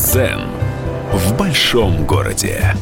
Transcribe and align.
Дзен 0.00 0.40
в 1.12 1.36
большом 1.36 2.06
городе. 2.06 2.74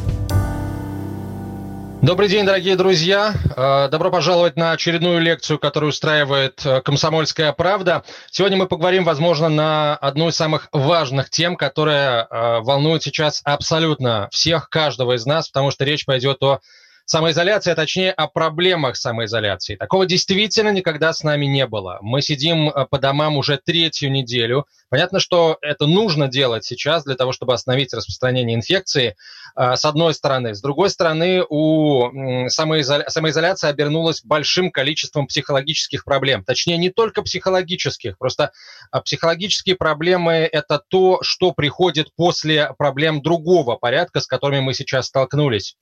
Добрый 2.00 2.28
день, 2.28 2.46
дорогие 2.46 2.76
друзья. 2.76 3.34
Э, 3.56 3.88
добро 3.90 4.12
пожаловать 4.12 4.54
на 4.54 4.70
очередную 4.70 5.20
лекцию, 5.20 5.58
которую 5.58 5.90
устраивает 5.90 6.64
э, 6.64 6.80
«Комсомольская 6.80 7.52
правда». 7.52 8.04
Сегодня 8.30 8.56
мы 8.56 8.68
поговорим, 8.68 9.02
возможно, 9.02 9.48
на 9.48 9.96
одну 9.96 10.28
из 10.28 10.36
самых 10.36 10.68
важных 10.70 11.28
тем, 11.28 11.56
которая 11.56 12.22
э, 12.30 12.60
волнует 12.60 13.02
сейчас 13.02 13.40
абсолютно 13.42 14.28
всех, 14.30 14.70
каждого 14.70 15.16
из 15.16 15.26
нас, 15.26 15.48
потому 15.48 15.72
что 15.72 15.84
речь 15.84 16.06
пойдет 16.06 16.40
о 16.44 16.60
самоизоляции, 17.08 17.72
а 17.72 17.74
точнее 17.74 18.12
о 18.12 18.28
проблемах 18.28 18.96
самоизоляции. 18.96 19.76
Такого 19.76 20.04
действительно 20.04 20.68
никогда 20.68 21.14
с 21.14 21.22
нами 21.24 21.46
не 21.46 21.66
было. 21.66 21.98
Мы 22.02 22.20
сидим 22.20 22.68
э, 22.68 22.86
по 22.86 22.98
домам 22.98 23.38
уже 23.38 23.56
третью 23.56 24.12
неделю. 24.12 24.66
Понятно, 24.90 25.18
что 25.18 25.56
это 25.62 25.86
нужно 25.86 26.28
делать 26.28 26.64
сейчас 26.64 27.04
для 27.04 27.14
того, 27.14 27.32
чтобы 27.32 27.54
остановить 27.54 27.94
распространение 27.94 28.54
инфекции, 28.54 29.16
э, 29.56 29.76
с 29.76 29.86
одной 29.86 30.12
стороны. 30.12 30.54
С 30.54 30.60
другой 30.60 30.90
стороны, 30.90 31.42
у 31.48 32.48
самоизоля... 32.50 33.08
самоизоляция 33.08 33.70
обернулась 33.70 34.22
большим 34.22 34.70
количеством 34.70 35.26
психологических 35.28 36.04
проблем. 36.04 36.44
Точнее, 36.44 36.76
не 36.76 36.90
только 36.90 37.22
психологических, 37.22 38.18
просто 38.18 38.52
а, 38.90 39.00
психологические 39.00 39.76
проблемы– 39.76 40.32
это 40.52 40.82
то, 40.88 41.20
что 41.22 41.52
приходит 41.52 42.14
после 42.14 42.74
проблем 42.76 43.22
другого 43.22 43.76
порядка, 43.76 44.20
с 44.20 44.26
которыми 44.26 44.60
мы 44.60 44.74
сейчас 44.74 45.06
столкнулись. 45.06 45.74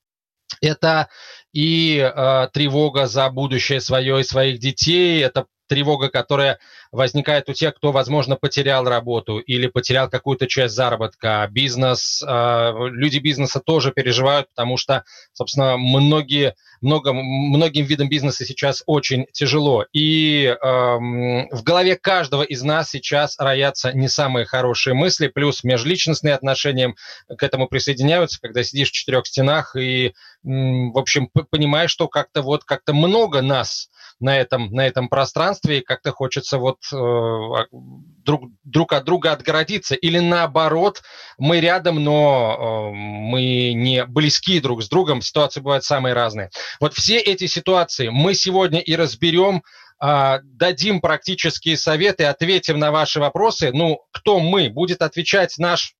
Это 0.60 1.08
и 1.52 1.98
э, 1.98 2.48
тревога 2.52 3.06
за 3.06 3.28
будущее 3.30 3.80
свое 3.80 4.20
и 4.20 4.24
своих 4.24 4.58
детей, 4.58 5.22
это 5.22 5.46
тревога, 5.68 6.08
которая 6.08 6.58
возникает 6.96 7.48
у 7.48 7.52
тех, 7.52 7.74
кто, 7.74 7.92
возможно, 7.92 8.36
потерял 8.36 8.84
работу 8.84 9.38
или 9.38 9.66
потерял 9.66 10.08
какую-то 10.08 10.46
часть 10.46 10.74
заработка. 10.74 11.46
Бизнес, 11.50 12.24
э, 12.26 12.72
люди 12.90 13.18
бизнеса 13.18 13.60
тоже 13.60 13.92
переживают, 13.92 14.48
потому 14.48 14.76
что, 14.78 15.04
собственно, 15.32 15.76
многие, 15.76 16.54
много, 16.80 17.12
многим 17.12 17.84
видам 17.84 18.08
бизнеса 18.08 18.44
сейчас 18.46 18.82
очень 18.86 19.26
тяжело. 19.32 19.84
И 19.92 20.46
э, 20.46 20.56
в 20.58 21.62
голове 21.62 21.96
каждого 21.96 22.42
из 22.42 22.62
нас 22.62 22.90
сейчас 22.90 23.38
роятся 23.38 23.92
не 23.92 24.08
самые 24.08 24.46
хорошие 24.46 24.94
мысли, 24.94 25.28
плюс 25.28 25.62
межличностные 25.64 26.34
отношения 26.34 26.94
к 27.28 27.42
этому 27.42 27.68
присоединяются, 27.68 28.40
когда 28.40 28.64
сидишь 28.64 28.88
в 28.88 28.94
четырех 28.94 29.26
стенах 29.26 29.76
и, 29.76 30.14
в 30.42 30.98
общем, 30.98 31.28
понимаешь, 31.50 31.90
что 31.90 32.08
как-то 32.08 32.40
вот 32.40 32.64
как-то 32.64 32.94
много 32.94 33.42
нас 33.42 33.90
на 34.20 34.38
этом, 34.38 34.72
на 34.72 34.86
этом 34.86 35.08
пространстве, 35.08 35.78
и 35.78 35.82
как-то 35.82 36.12
хочется 36.12 36.58
вот 36.58 36.78
друг, 36.92 38.50
друг 38.64 38.92
от 38.92 39.04
друга 39.04 39.32
отгородиться. 39.32 39.94
Или 39.94 40.18
наоборот, 40.18 41.02
мы 41.38 41.60
рядом, 41.60 42.02
но 42.02 42.90
э, 42.92 42.94
мы 42.94 43.72
не 43.74 44.04
близки 44.04 44.60
друг 44.60 44.82
с 44.82 44.88
другом, 44.88 45.22
ситуации 45.22 45.60
бывают 45.60 45.84
самые 45.84 46.14
разные. 46.14 46.50
Вот 46.80 46.94
все 46.94 47.18
эти 47.18 47.46
ситуации 47.46 48.08
мы 48.08 48.34
сегодня 48.34 48.80
и 48.80 48.94
разберем, 48.96 49.62
э, 50.02 50.38
дадим 50.42 51.00
практические 51.00 51.76
советы, 51.76 52.24
ответим 52.24 52.78
на 52.78 52.90
ваши 52.90 53.20
вопросы. 53.20 53.70
Ну, 53.72 54.00
кто 54.12 54.40
мы? 54.40 54.68
Будет 54.68 55.02
отвечать 55.02 55.56
наш 55.58 55.94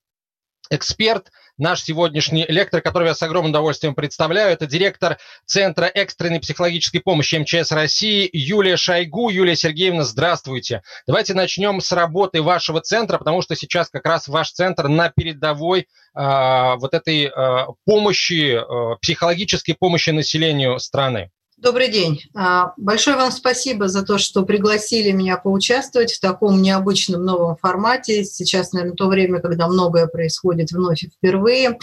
эксперт– 0.71 1.31
наш 1.59 1.83
сегодняшний 1.83 2.45
лектор, 2.49 2.81
которого 2.81 3.09
я 3.09 3.15
с 3.15 3.23
огромным 3.23 3.51
удовольствием 3.51 3.95
представляю. 3.95 4.53
Это 4.53 4.67
директор 4.67 5.19
Центра 5.45 5.87
экстренной 5.87 6.41
психологической 6.41 7.01
помощи 7.01 7.37
МЧС 7.37 7.73
России 7.73 8.29
Юлия 8.33 8.77
Шойгу. 8.77 9.31
Юлия 9.31 9.57
Сергеевна, 9.57 10.05
здравствуйте. 10.05 10.83
Давайте 11.07 11.35
начнем 11.35 11.81
с 11.81 11.93
работы 11.93 12.43
вашего 12.43 12.81
центра, 12.81 13.19
потому 13.19 13.43
что 13.43 13.57
сейчас 13.57 13.89
как 13.89 14.07
раз 14.07 14.29
ваш 14.29 14.53
центр 14.53 14.89
на 14.89 15.11
передовой 15.11 15.81
э, 15.81 15.85
вот 16.15 16.95
этой 16.95 17.25
э, 17.25 17.67
помощи, 17.85 18.59
э, 18.59 18.97
психологической 19.01 19.75
помощи 19.75 20.11
населению 20.11 20.79
страны. 20.79 21.31
Добрый 21.59 21.89
день. 21.89 22.21
А, 22.35 22.75
большое 22.77 23.17
вам 23.17 23.33
спасибо 23.33 23.89
за 23.89 24.05
то, 24.05 24.19
что 24.19 24.45
пригласили 24.45 25.11
меня 25.11 25.39
поучаствовать 25.39 26.13
в 26.13 26.21
таком 26.21 26.61
необычном 26.61 27.25
новом 27.25 27.57
формате. 27.57 28.25
Сейчас, 28.25 28.73
наверное, 28.73 28.95
то 28.95 29.09
время, 29.09 29.41
когда 29.41 29.67
многое 29.67 30.07
происходит 30.07 30.71
вновь 30.73 31.03
и 31.03 31.09
впервые. 31.09 31.79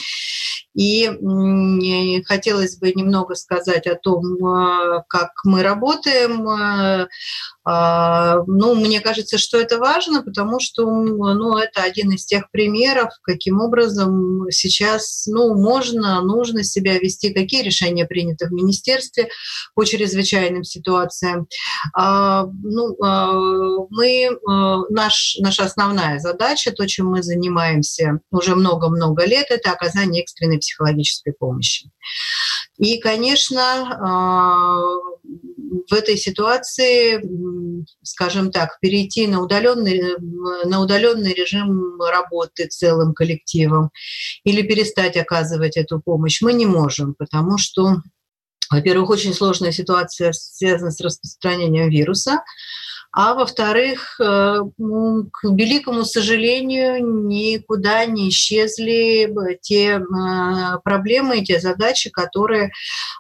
И 0.76 1.08
хотелось 2.26 2.78
бы 2.78 2.92
немного 2.94 3.34
сказать 3.34 3.88
о 3.88 3.96
том, 3.96 4.46
а, 4.46 5.04
как 5.08 5.32
мы 5.44 5.64
работаем. 5.64 7.08
А, 7.66 8.44
ну, 8.46 8.76
мне 8.76 9.00
кажется, 9.00 9.38
что 9.38 9.58
это 9.58 9.78
важно, 9.78 10.22
потому 10.22 10.60
что 10.60 10.86
ну, 10.86 11.58
это 11.58 11.82
один 11.82 12.12
из 12.12 12.26
тех 12.26 12.52
примеров, 12.52 13.10
каким 13.22 13.62
образом 13.62 14.48
сейчас 14.52 15.26
ну, 15.28 15.56
можно, 15.56 16.22
нужно 16.22 16.64
себя 16.64 17.00
вести, 17.00 17.34
какие 17.34 17.64
решения 17.64 18.06
приняты 18.06 18.48
в 18.48 18.52
министерстве 18.52 19.30
по 19.76 19.86
чрезвычайным 19.86 20.64
ситуациям. 20.64 21.48
А, 21.96 22.46
ну, 22.46 22.96
мы, 23.90 24.30
наш, 24.90 25.38
наша 25.40 25.66
основная 25.66 26.20
задача, 26.20 26.72
то, 26.72 26.88
чем 26.88 27.08
мы 27.08 27.24
занимаемся 27.24 28.20
уже 28.32 28.56
много-много 28.56 29.26
лет, 29.26 29.48
это 29.50 29.72
оказание 29.72 30.24
экстренной 30.24 30.60
психологической 30.60 31.34
помощи. 31.34 31.90
И, 32.78 33.00
конечно, 33.00 33.62
а, 33.62 34.82
в 35.90 35.94
этой 35.94 36.18
ситуации, 36.18 37.22
скажем 38.02 38.52
так, 38.52 38.80
перейти 38.80 39.28
на 39.28 39.42
удаленный, 39.42 40.18
на 40.66 40.82
удаленный 40.82 41.34
режим 41.34 42.02
работы 42.02 42.68
целым 42.68 43.14
коллективом 43.14 43.92
или 44.44 44.62
перестать 44.62 45.18
оказывать 45.18 45.78
эту 45.78 46.02
помощь 46.02 46.42
мы 46.42 46.54
не 46.54 46.66
можем, 46.66 47.16
потому 47.16 47.58
что, 47.58 47.98
во-первых, 48.74 49.10
очень 49.10 49.34
сложная 49.34 49.72
ситуация 49.72 50.34
связана 50.34 50.92
с 50.92 51.00
распространением 51.00 51.90
вируса, 51.90 52.44
а 53.16 53.36
во-вторых, 53.36 54.20
э, 54.20 54.24
к 54.26 55.44
великому 55.44 56.04
сожалению, 56.04 57.28
никуда 57.28 58.06
не 58.06 58.30
исчезли 58.30 59.32
те 59.62 60.00
э, 60.00 60.80
проблемы 60.84 61.38
и 61.38 61.44
те 61.44 61.60
задачи, 61.60 62.10
которые 62.10 62.72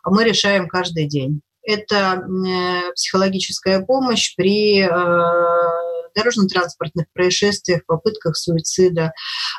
мы 0.03 0.23
решаем 0.23 0.67
каждый 0.67 1.05
день. 1.05 1.41
Это 1.61 2.23
э, 2.25 2.91
психологическая 2.95 3.81
помощь 3.81 4.35
при 4.35 4.81
дорожно-транспортных 6.15 7.05
происшествиях, 7.13 7.85
попытках 7.85 8.37
суицида, 8.37 9.13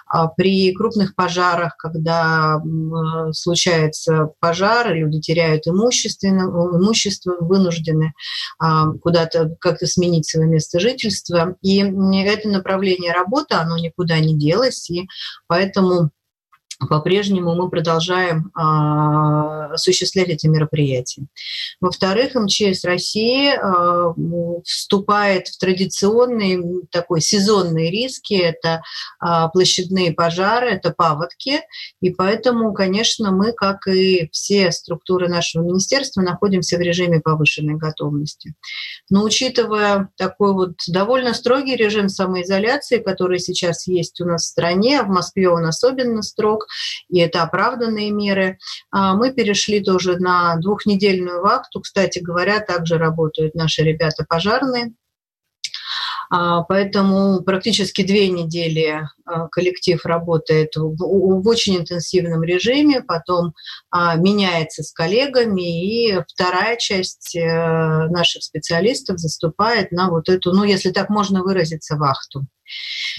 а 0.07 0.29
при 0.29 0.73
крупных 0.73 1.15
пожарах, 1.15 1.77
когда 1.77 2.61
случается 3.33 4.31
пожар, 4.41 4.95
люди 4.95 5.21
теряют 5.21 5.67
имущество, 5.67 6.27
имущество 6.29 7.37
вынуждены 7.41 8.13
а, 8.59 8.93
куда-то 8.93 9.57
как-то 9.61 9.87
сменить 9.87 10.29
свое 10.29 10.49
место 10.49 10.81
жительства. 10.81 11.57
И 11.63 11.81
это 11.81 12.49
направление 12.49 13.13
работы, 13.13 13.55
оно 13.55 13.77
никуда 13.79 14.19
не 14.19 14.37
делось, 14.37 14.91
и 14.91 15.09
поэтому 15.47 16.11
по-прежнему 16.89 17.55
мы 17.55 17.69
продолжаем 17.69 18.51
а, 18.55 19.73
осуществлять 19.75 20.29
эти 20.29 20.47
мероприятия. 20.47 21.27
Во-вторых, 21.81 22.35
МЧС 22.35 22.85
России 22.85 23.53
а, 23.53 24.15
вступает 24.65 25.49
в 25.49 25.59
традиционные 25.59 26.63
такой 26.91 27.21
сезонные 27.21 27.91
риски. 27.91 28.35
Это 28.35 28.83
а, 29.21 29.49
площадные 29.49 30.13
пожары, 30.13 30.71
это 30.71 30.91
паводки. 30.91 31.61
И 32.01 32.11
поэтому, 32.11 32.73
конечно, 32.73 33.31
мы, 33.33 33.53
как 33.53 33.87
и 33.87 34.29
все 34.33 34.71
структуры 34.73 35.29
нашего 35.29 35.63
министерства, 35.63 36.23
находимся 36.23 36.77
в 36.77 36.81
режиме 36.81 37.21
повышенной 37.21 37.75
готовности. 37.75 38.55
Но 39.11 39.25
учитывая 39.25 40.09
такой 40.17 40.53
вот 40.53 40.73
довольно 40.89 41.35
строгий 41.35 41.77
режим 41.77 42.09
самоизоляции, 42.09 42.99
который 42.99 43.39
сейчас 43.39 43.87
есть 43.87 44.21
у 44.21 44.25
нас 44.25 44.45
в 44.45 44.49
стране, 44.49 45.01
а 45.01 45.05
в 45.05 45.09
Москве 45.09 45.49
он 45.49 45.67
особенно 45.67 46.23
строг, 46.23 46.67
и 47.09 47.21
это 47.21 47.43
оправданные 47.43 48.11
меры. 48.11 48.59
А, 48.91 49.15
мы 49.15 49.33
перешли 49.33 49.81
тоже 49.81 50.19
на 50.19 50.57
двухнедельную 50.57 51.43
вахту. 51.43 51.81
Кстати 51.81 52.19
говоря, 52.19 52.61
также 52.61 52.99
работают 52.99 53.55
наши 53.55 53.83
ребята 53.83 54.25
пожарные. 54.29 54.93
А, 56.31 56.63
поэтому 56.63 57.43
практически 57.43 58.03
две 58.03 58.29
недели 58.29 59.07
а, 59.25 59.49
коллектив 59.49 60.05
работает 60.05 60.75
в 60.75 61.49
очень 61.49 61.77
интенсивном 61.77 62.43
режиме, 62.43 63.03
потом 63.03 63.55
меняется 64.17 64.83
с 64.83 64.93
коллегами, 64.93 65.85
и 65.85 66.21
вторая 66.27 66.77
часть 66.77 67.37
э, 67.37 68.09
наших 68.09 68.43
специалистов 68.43 69.21
заступает 69.21 69.93
на 69.93 70.11
вот 70.11 70.29
эту, 70.29 70.53
ну, 70.53 70.65
если 70.65 70.91
так 70.91 71.11
можно 71.11 71.43
выразиться, 71.43 71.97
вахту. 71.97 72.47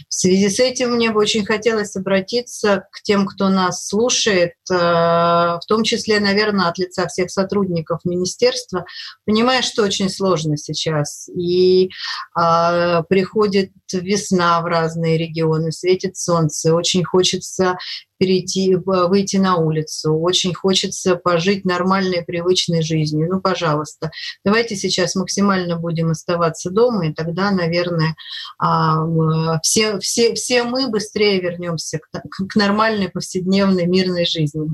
В 0.09 0.13
связи 0.13 0.50
с 0.50 0.59
этим 0.59 0.92
мне 0.92 1.12
бы 1.12 1.19
очень 1.19 1.45
хотелось 1.45 1.95
обратиться 1.95 2.88
к 2.92 3.01
тем, 3.03 3.25
кто 3.25 3.50
нас 3.50 3.88
слушает, 3.88 4.53
э, 4.69 4.75
в 4.75 5.62
том 5.68 5.83
числе, 5.83 6.19
наверное, 6.19 6.68
от 6.68 6.77
лица 6.77 7.07
всех 7.07 7.31
сотрудников 7.31 8.00
министерства, 8.06 8.86
понимая, 9.25 9.62
что 9.62 9.83
очень 9.83 10.09
сложно 10.09 10.57
сейчас. 10.57 11.30
И 11.30 11.89
а, 12.33 13.03
приходит 13.03 13.71
весна 13.92 14.62
в 14.62 14.65
разные 14.65 15.18
регионы, 15.18 15.71
светит 15.71 16.18
солнце, 16.18 16.74
очень 16.74 17.03
хочется 17.03 17.77
перейти, 18.17 18.75
выйти 18.75 19.38
на 19.38 19.57
улицу, 19.57 20.17
очень 20.17 20.53
хочется 20.53 21.15
пожить 21.15 21.65
нормальной, 21.65 22.23
привычной 22.23 22.81
жизнью. 22.81 23.27
Ну, 23.31 23.41
пожалуйста, 23.41 24.12
давайте 24.44 24.75
сейчас 24.75 25.15
максимально 25.15 25.77
будем 25.77 26.12
оставаться 26.12 26.69
дома, 26.69 27.07
и 27.07 27.13
тогда, 27.13 27.51
наверное, 27.51 28.15
а, 28.57 29.59
все, 29.62 30.00
все, 30.00 30.33
все 30.33 30.63
мы 30.63 30.89
быстрее 30.89 31.39
вернемся 31.39 32.00
к, 32.00 32.56
нормальной, 32.56 33.09
повседневной, 33.09 33.85
мирной 33.85 34.25
жизни. 34.25 34.69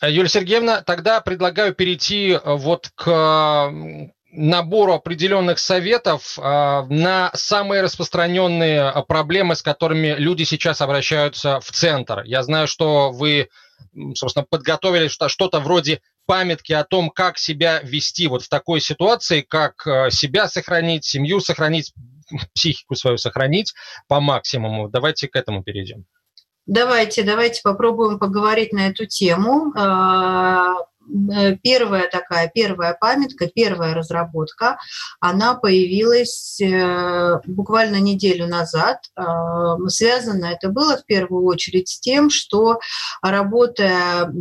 Юлия 0.00 0.28
Сергеевна, 0.28 0.82
тогда 0.82 1.20
предлагаю 1.20 1.74
перейти 1.74 2.30
э, 2.30 2.40
вот 2.44 2.90
к 2.94 3.72
набору 4.30 4.92
определенных 4.92 5.58
советов 5.58 6.38
а, 6.38 6.84
на 6.88 7.30
самые 7.34 7.82
распространенные 7.82 8.82
а, 8.82 9.02
проблемы, 9.02 9.56
с 9.56 9.62
которыми 9.62 10.14
люди 10.18 10.44
сейчас 10.44 10.80
обращаются 10.80 11.60
в 11.60 11.70
центр. 11.70 12.22
Я 12.24 12.42
знаю, 12.42 12.66
что 12.66 13.10
вы, 13.10 13.48
собственно, 14.14 14.44
подготовили 14.48 15.08
что-то 15.08 15.60
вроде 15.60 16.02
памятки 16.26 16.74
о 16.74 16.84
том, 16.84 17.08
как 17.10 17.38
себя 17.38 17.80
вести 17.82 18.26
вот 18.26 18.42
в 18.42 18.48
такой 18.48 18.80
ситуации, 18.80 19.40
как 19.40 19.86
а, 19.86 20.10
себя 20.10 20.48
сохранить, 20.48 21.04
семью 21.04 21.40
сохранить, 21.40 21.94
психику 22.54 22.94
свою 22.94 23.16
сохранить 23.16 23.72
по 24.06 24.20
максимуму. 24.20 24.88
Давайте 24.88 25.28
к 25.28 25.36
этому 25.36 25.62
перейдем. 25.62 26.04
Давайте, 26.66 27.22
давайте 27.22 27.62
попробуем 27.62 28.18
поговорить 28.18 28.74
на 28.74 28.88
эту 28.88 29.06
тему. 29.06 29.72
Э, 31.08 31.56
первая 31.56 32.08
такая, 32.10 32.50
первая 32.52 32.96
памятка, 32.98 33.46
первая 33.46 33.94
разработка, 33.94 34.78
она 35.20 35.54
появилась 35.54 36.60
э, 36.60 37.40
буквально 37.46 37.96
неделю 37.96 38.46
назад. 38.46 38.98
Э, 39.16 39.22
связано 39.88 40.46
это 40.46 40.68
было 40.68 40.96
в 40.96 41.04
первую 41.06 41.44
очередь 41.44 41.88
с 41.88 42.00
тем, 42.00 42.30
что 42.30 42.78
работая, 43.22 44.32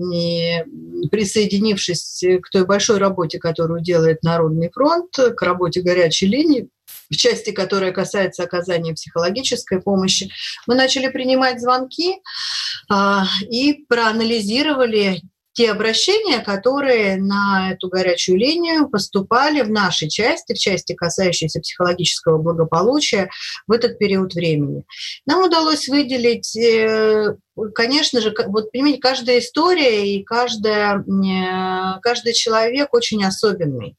присоединившись 1.12 2.24
к 2.42 2.50
той 2.50 2.66
большой 2.66 2.98
работе, 2.98 3.40
которую 3.40 3.82
делает 3.82 4.24
Народный 4.24 4.70
фронт, 4.70 5.12
к 5.16 5.42
работе 5.42 5.82
горячей 5.82 6.28
линии, 6.28 6.70
в 7.10 7.16
части, 7.16 7.52
которая 7.52 7.92
касается 7.92 8.44
оказания 8.44 8.94
психологической 8.94 9.82
помощи, 9.82 10.30
мы 10.68 10.76
начали 10.76 11.08
принимать 11.08 11.62
звонки 11.62 12.18
и 13.50 13.86
проанализировали 13.88 15.22
те 15.58 15.72
обращения, 15.72 16.38
которые 16.42 17.18
на 17.18 17.72
эту 17.72 17.90
горячую 17.90 18.38
линию 18.38 18.88
поступали 18.88 19.62
в 19.62 19.72
нашей 19.72 20.08
части, 20.08 20.54
в 20.54 20.60
части, 20.60 20.94
касающейся 20.94 21.60
психологического 21.60 22.38
благополучия 22.38 23.32
в 23.66 23.72
этот 23.72 23.98
период 23.98 24.36
времени. 24.36 24.84
Нам 25.26 25.44
удалось 25.44 25.88
выделить, 25.88 26.56
э, 26.56 27.36
конечно 27.74 28.22
же, 28.22 28.36
вот 28.50 28.72
понимаете, 28.72 29.00
каждая 29.00 29.40
история 29.40 30.08
и 30.08 30.24
каждая, 30.24 31.00
э, 31.00 32.00
каждый 32.04 32.34
человек 32.34 32.94
очень 32.94 33.26
особенный. 33.26 33.96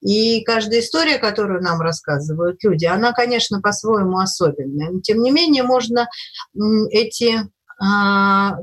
И 0.00 0.42
каждая 0.42 0.80
история, 0.80 1.18
которую 1.18 1.62
нам 1.62 1.82
рассказывают 1.82 2.64
люди, 2.64 2.86
она, 2.86 3.12
конечно, 3.12 3.60
по-своему 3.60 4.20
особенная. 4.20 4.90
Но, 4.90 5.00
тем 5.00 5.20
не 5.20 5.30
менее, 5.30 5.64
можно 5.64 6.08
эти 6.90 7.40
а, 7.78 8.56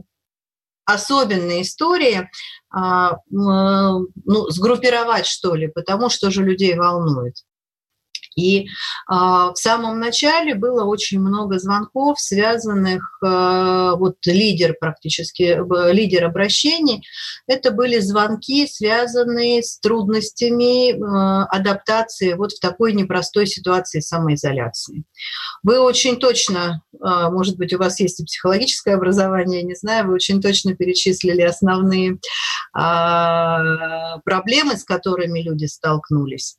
особенные 0.94 1.62
истории 1.62 2.30
а, 2.70 3.18
ну, 3.30 4.50
сгруппировать, 4.50 5.26
что 5.26 5.56
ли, 5.56 5.68
потому 5.68 6.10
что 6.10 6.32
же 6.32 6.44
людей 6.44 6.76
волнует. 6.76 7.36
И 8.36 8.68
а, 9.08 9.52
в 9.52 9.58
самом 9.58 10.00
начале 10.00 10.56
было 10.56 10.86
очень 10.86 11.20
много 11.20 11.60
звонков, 11.60 12.20
связанных, 12.20 13.20
а, 13.24 13.96
вот 13.96 14.16
лидер 14.26 14.76
практически, 14.80 15.60
лидер 15.92 16.26
обращений, 16.26 17.04
это 17.48 17.72
были 17.72 18.00
звонки, 18.00 18.68
связанные 18.68 19.64
с 19.64 19.80
трудностями 19.80 20.94
а, 20.94 21.46
адаптации 21.46 22.34
вот 22.34 22.54
в 22.54 22.60
такой 22.60 22.94
непростой 22.94 23.48
ситуации 23.48 24.00
самоизоляции. 24.00 25.04
Вы 25.64 25.80
очень 25.80 26.18
точно, 26.18 26.82
а, 27.00 27.30
может 27.30 27.58
быть, 27.58 27.74
у 27.74 27.78
вас 27.78 28.00
есть 28.00 28.20
и 28.20 28.26
психологическое 28.26 28.96
образование, 28.96 29.64
не 29.64 29.76
знаю, 29.76 30.08
вы 30.08 30.14
очень 30.14 30.42
точно 30.42 30.76
перечислили 30.76 31.42
основные 31.42 32.18
а, 32.74 34.20
проблемы, 34.20 34.78
с 34.78 34.84
которыми 34.84 35.42
люди 35.42 35.66
столкнулись. 35.66 36.58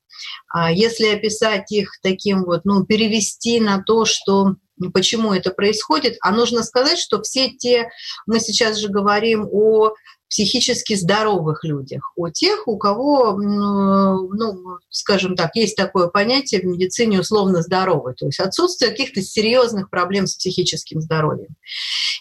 А 0.49 0.71
если 0.71 1.07
описать 1.07 1.71
их 1.73 1.99
таким 2.03 2.45
вот, 2.45 2.65
ну, 2.65 2.85
перевести 2.85 3.61
на 3.61 3.83
то, 3.83 4.05
что 4.05 4.57
почему 4.93 5.33
это 5.33 5.51
происходит, 5.51 6.17
а 6.21 6.33
нужно 6.33 6.63
сказать, 6.63 6.99
что 6.99 7.23
все 7.23 7.51
те, 7.51 7.89
мы 8.27 8.41
сейчас 8.41 8.79
же 8.79 8.89
говорим 8.89 9.47
о 9.51 9.95
психически 10.33 10.95
здоровых 10.95 11.63
людях, 11.63 12.11
о 12.17 12.31
тех, 12.31 12.67
у 12.67 12.79
кого, 12.79 13.37
ну, 13.37 14.79
скажем 14.89 15.37
так, 15.37 15.55
есть 15.57 15.77
такое 15.77 16.09
понятие 16.09 16.63
в 16.63 16.65
медицине 16.65 17.21
условно 17.21 17.61
здоровый, 17.61 18.15
то 18.15 18.25
есть 18.25 18.41
отсутствие 18.41 18.93
каких-то 18.93 19.21
серьезных 19.21 19.91
проблем 19.91 20.27
с 20.27 20.37
психическим 20.37 21.03
здоровьем. 21.03 21.55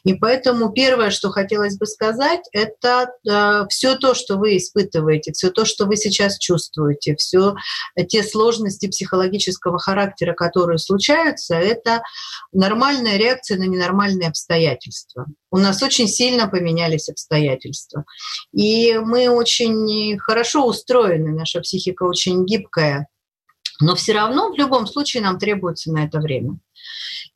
И 0.04 0.14
поэтому 0.14 0.74
первое, 0.74 1.10
что 1.10 1.30
хотелось 1.30 1.78
бы 1.78 1.86
сказать, 1.86 2.42
это 2.52 3.12
э, 3.26 3.66
все 3.70 3.96
то, 3.96 4.14
что 4.14 4.36
вы 4.36 4.58
испытываете, 4.58 5.32
все 5.32 5.50
то, 5.50 5.64
что 5.64 5.86
вы 5.86 5.96
сейчас 5.96 6.38
чувствуете, 6.38 7.16
все 7.16 7.56
те 8.10 8.24
сложности 8.24 8.88
психологического 8.88 9.80
характера, 9.80 10.34
которые 10.34 10.80
случаются, 10.80 11.56
это 11.56 12.02
нормальная 12.52 13.16
реакция 13.16 13.58
на 13.58 13.68
ненормальные 13.68 14.28
обстоятельства. 14.28 15.28
У 15.52 15.58
нас 15.58 15.84
очень 15.84 16.08
сильно 16.08 16.48
поменялись 16.48 17.10
обстоятельства. 17.10 18.06
И 18.54 18.98
мы 18.98 19.30
очень 19.30 20.18
хорошо 20.18 20.66
устроены, 20.66 21.32
наша 21.32 21.60
психика 21.60 22.04
очень 22.04 22.46
гибкая. 22.46 23.08
Но 23.82 23.96
все 23.96 24.14
равно 24.14 24.52
в 24.52 24.58
любом 24.58 24.88
случае 24.88 25.24
нам 25.24 25.38
требуется 25.38 25.92
на 25.92 26.06
это 26.06 26.20
время. 26.20 26.58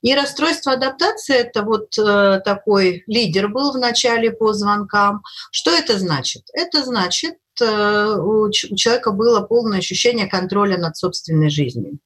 И 0.02 0.14
расстройство 0.14 0.74
адаптации– 0.74 1.36
это 1.36 1.64
вот 1.64 1.98
э, 1.98 2.42
такой 2.46 3.04
лидер 3.08 3.48
был 3.48 3.72
в 3.72 3.78
начале 3.78 4.32
по 4.32 4.54
звонкам. 4.54 5.24
Что 5.52 5.72
это 5.72 5.98
значит? 5.98 6.44
Это 6.54 6.84
значит, 6.84 7.36
э, 7.60 8.16
у 8.16 8.52
человека 8.52 9.12
было 9.12 9.42
полное 9.42 9.80
ощущение 9.80 10.28
контроля 10.28 10.78
над 10.78 10.96
собственной 10.96 11.50
жизнью. 11.50 11.98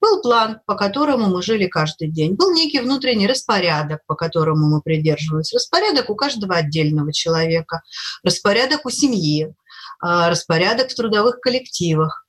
Был 0.00 0.20
план, 0.20 0.60
по 0.66 0.74
которому 0.74 1.28
мы 1.28 1.42
жили 1.42 1.66
каждый 1.66 2.10
день. 2.10 2.34
Был 2.34 2.52
некий 2.52 2.80
внутренний 2.80 3.26
распорядок, 3.26 4.00
по 4.06 4.16
которому 4.16 4.68
мы 4.68 4.80
придерживались. 4.80 5.52
Распорядок 5.52 6.10
у 6.10 6.16
каждого 6.16 6.56
отдельного 6.56 7.12
человека, 7.12 7.82
распорядок 8.24 8.84
у 8.84 8.90
семьи, 8.90 9.46
э, 9.46 9.52
распорядок 10.02 10.90
в 10.90 10.94
трудовых 10.94 11.40
коллективах. 11.40 12.23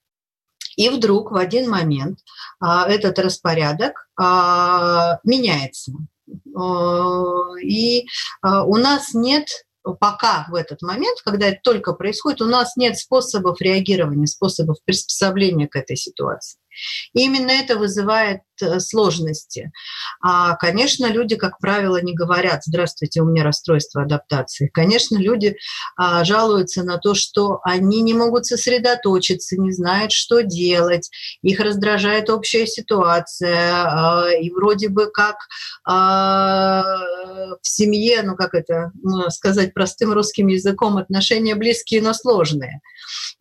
И 0.76 0.90
вдруг 0.90 1.32
в 1.32 1.36
один 1.36 1.70
момент 1.70 2.20
а, 2.60 2.88
этот 2.90 3.20
распорядок 3.20 4.08
а, 4.20 5.20
меняется. 5.24 5.94
И 7.64 8.06
а, 8.42 8.64
у 8.64 8.78
нас 8.78 9.14
нет 9.14 9.48
пока 10.00 10.48
в 10.50 10.56
этот 10.56 10.82
момент, 10.82 11.20
когда 11.24 11.48
это 11.48 11.60
только 11.64 11.94
происходит, 11.94 12.42
у 12.42 12.48
нас 12.48 12.76
нет 12.76 12.98
способов 12.98 13.62
реагирования, 13.62 14.26
способов 14.26 14.78
приспособления 14.84 15.68
к 15.68 15.76
этой 15.76 15.96
ситуации. 15.96 16.60
И 17.14 17.24
именно 17.24 17.52
это 17.52 17.78
вызывает 17.78 18.42
э, 18.62 18.80
сложности. 18.80 19.72
А, 20.22 20.56
конечно, 20.56 21.08
люди, 21.08 21.36
как 21.36 21.60
правило, 21.60 22.02
не 22.02 22.14
говорят 22.14 22.64
«здравствуйте, 22.64 23.22
у 23.22 23.26
меня 23.26 23.44
расстройство 23.44 24.04
адаптации». 24.04 24.70
Конечно, 24.74 25.18
люди 25.18 25.56
а, 25.98 26.24
жалуются 26.24 26.84
на 26.84 26.98
то, 26.98 27.14
что 27.14 27.60
они 27.64 28.02
не 28.02 28.14
могут 28.14 28.46
сосредоточиться, 28.46 29.58
не 29.58 29.72
знают, 29.72 30.12
что 30.12 30.42
делать, 30.42 31.10
их 31.42 31.60
раздражает 31.60 32.30
общая 32.30 32.68
ситуация, 32.68 33.86
а, 33.86 34.30
и 34.32 34.50
вроде 34.50 34.90
бы 34.90 35.12
как 35.12 35.38
а, 35.86 36.84
в 37.62 37.68
семье, 37.68 38.22
ну 38.24 38.36
как 38.36 38.54
это 38.54 38.92
ну, 39.02 39.30
сказать 39.30 39.74
простым 39.74 40.14
русским 40.14 40.48
языком, 40.48 40.98
отношения 40.98 41.56
близкие, 41.56 42.02
но 42.02 42.14
сложные. 42.14 42.82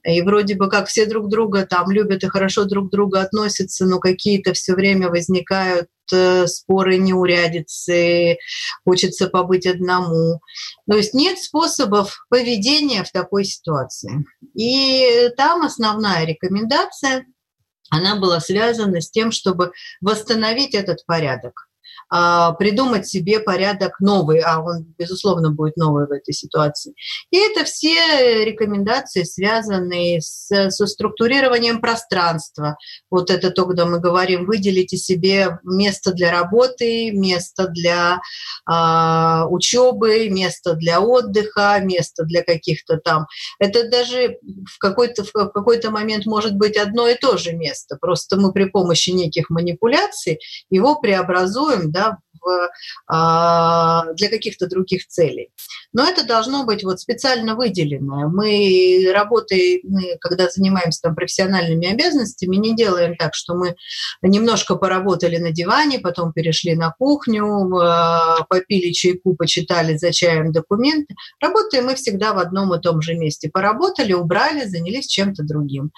И 0.05 0.21
вроде 0.23 0.55
бы 0.55 0.69
как 0.69 0.89
все 0.89 1.07
друг 1.07 1.29
друга 1.29 1.67
там 1.67 1.91
любят 1.91 2.23
и 2.23 2.29
хорошо 2.29 2.65
друг 2.65 2.91
друга 2.91 3.23
относятся, 3.25 3.87
но 3.87 3.99
какие-то 3.99 4.53
все 4.53 4.75
время 4.75 5.09
возникают 5.09 5.89
э, 6.13 6.47
споры, 6.47 6.99
неурядицы, 6.99 8.39
хочется 8.85 9.29
побыть 9.29 9.67
одному. 9.67 10.41
То 10.89 10.97
есть 10.97 11.15
нет 11.15 11.39
способов 11.39 12.27
поведения 12.29 13.05
в 13.05 13.11
такой 13.11 13.45
ситуации. 13.45 14.25
И 14.55 15.31
там 15.37 15.63
основная 15.63 16.25
рекомендация, 16.25 17.27
она 17.91 18.17
была 18.17 18.41
связана 18.41 19.01
с 19.01 19.11
тем, 19.11 19.31
чтобы 19.31 19.73
восстановить 20.01 20.75
этот 20.75 21.05
порядок. 21.07 21.69
А, 22.11 22.53
придумать 22.53 23.07
себе 23.07 23.41
порядок 23.41 24.01
новый, 24.01 24.41
а 24.41 24.61
он, 24.61 24.85
безусловно, 24.99 25.51
будет 25.51 25.77
новый 25.77 26.07
в 26.07 26.13
этой 26.13 26.33
ситуации. 26.33 26.95
И 27.31 27.37
это 27.37 27.65
все 27.65 28.45
рекомендации, 28.45 29.23
связанные 29.23 30.21
с, 30.21 30.71
со 30.71 30.87
структурированием 30.87 31.81
пространства. 31.81 32.77
Вот 33.11 33.31
это 33.31 33.51
то, 33.51 33.67
когда 33.67 33.87
мы 33.87 34.01
говорим, 34.01 34.47
выделите 34.47 34.97
себе 34.97 35.59
место 35.63 36.13
для 36.13 36.31
работы, 36.31 37.13
место 37.13 37.69
для 37.69 38.21
а, 38.67 39.47
учебы, 39.49 40.29
место 40.29 40.75
для 40.75 41.01
отдыха, 41.01 41.79
место 41.83 42.25
для 42.25 42.43
каких-то 42.43 42.99
там. 42.99 43.27
Это 43.59 43.89
даже 43.89 44.39
в 44.67 44.79
какой-то, 44.79 45.25
в 45.25 45.33
какой-то 45.33 45.91
момент 45.91 46.27
может 46.27 46.55
быть 46.57 46.77
одно 46.77 47.09
и 47.09 47.15
то 47.15 47.37
же 47.37 47.53
место. 47.53 47.97
Просто 48.01 48.37
мы 48.37 48.53
при 48.53 48.65
помощи 48.65 49.11
неких 49.11 49.51
манипуляций 49.51 50.39
его 50.71 50.97
преобразуем 51.01 51.93
да, 51.95 52.19
в, 52.45 52.71
а, 53.09 54.13
для 54.15 54.29
каких-то 54.29 54.67
других 54.67 55.07
целей. 55.09 55.51
Но 55.93 56.07
это 56.07 56.27
должно 56.27 56.65
быть 56.65 56.85
вот 56.85 57.01
специально 57.01 57.55
выделенное. 57.55 58.27
Мы 58.27 59.11
работаем, 59.15 59.81
мы, 59.85 60.17
когда 60.21 60.49
занимаемся 60.49 61.01
там 61.03 61.15
профессиональными 61.15 61.87
обязанностями, 61.87 62.57
не 62.57 62.75
делаем 62.75 63.17
так, 63.17 63.35
что 63.35 63.55
мы 63.55 63.77
немножко 64.23 64.77
поработали 64.77 65.39
на 65.39 65.53
диване, 65.53 66.01
потом 66.01 66.33
перешли 66.33 66.75
на 66.75 66.91
кухню, 66.91 67.77
а, 67.77 68.45
попили 68.49 68.93
чайку, 68.93 69.37
почитали 69.37 69.97
за 69.97 70.13
чаем 70.13 70.53
документы. 70.53 71.15
Работаем 71.41 71.87
мы 71.87 71.95
всегда 71.95 72.33
в 72.35 72.39
одном 72.39 72.75
и 72.75 72.81
том 72.81 73.01
же 73.03 73.15
месте. 73.15 73.51
Поработали, 73.51 74.13
убрали, 74.13 74.67
занялись 74.67 75.07
чем-то 75.07 75.45
другим. 75.45 75.91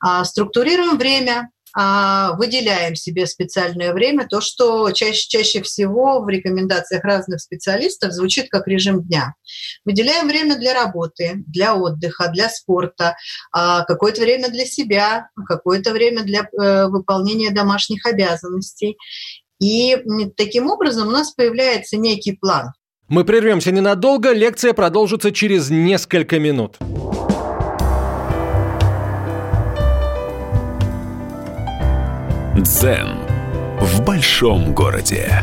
А, 0.00 0.24
структурируем 0.24 0.96
время, 0.96 1.50
выделяем 1.74 2.94
себе 2.94 3.26
специальное 3.26 3.92
время, 3.92 4.26
то, 4.28 4.40
что 4.40 4.90
чаще, 4.90 5.28
чаще 5.28 5.62
всего 5.62 6.20
в 6.20 6.28
рекомендациях 6.28 7.04
разных 7.04 7.40
специалистов 7.40 8.12
звучит 8.12 8.48
как 8.50 8.66
режим 8.66 9.02
дня. 9.02 9.34
Выделяем 9.84 10.28
время 10.28 10.56
для 10.56 10.74
работы, 10.74 11.42
для 11.46 11.74
отдыха, 11.74 12.28
для 12.28 12.48
спорта, 12.48 13.16
а, 13.52 13.84
какое-то 13.84 14.20
время 14.20 14.48
для 14.48 14.64
себя, 14.66 15.28
какое-то 15.46 15.92
время 15.92 16.22
для 16.22 16.40
э, 16.40 16.86
выполнения 16.86 17.50
домашних 17.50 18.06
обязанностей. 18.06 18.96
И 19.60 19.96
таким 20.36 20.68
образом 20.68 21.08
у 21.08 21.10
нас 21.10 21.32
появляется 21.32 21.96
некий 21.96 22.32
план. 22.32 22.72
Мы 23.08 23.24
прервемся 23.24 23.72
ненадолго, 23.72 24.32
лекция 24.32 24.72
продолжится 24.72 25.32
через 25.32 25.68
несколько 25.68 26.38
минут. 26.38 26.78
Дзен 32.60 33.16
в 33.80 34.02
большом 34.02 34.74
городе. 34.74 35.42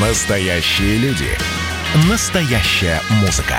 Настоящие 0.00 0.96
люди. 0.96 1.28
Настоящая 2.08 3.02
музыка. 3.20 3.56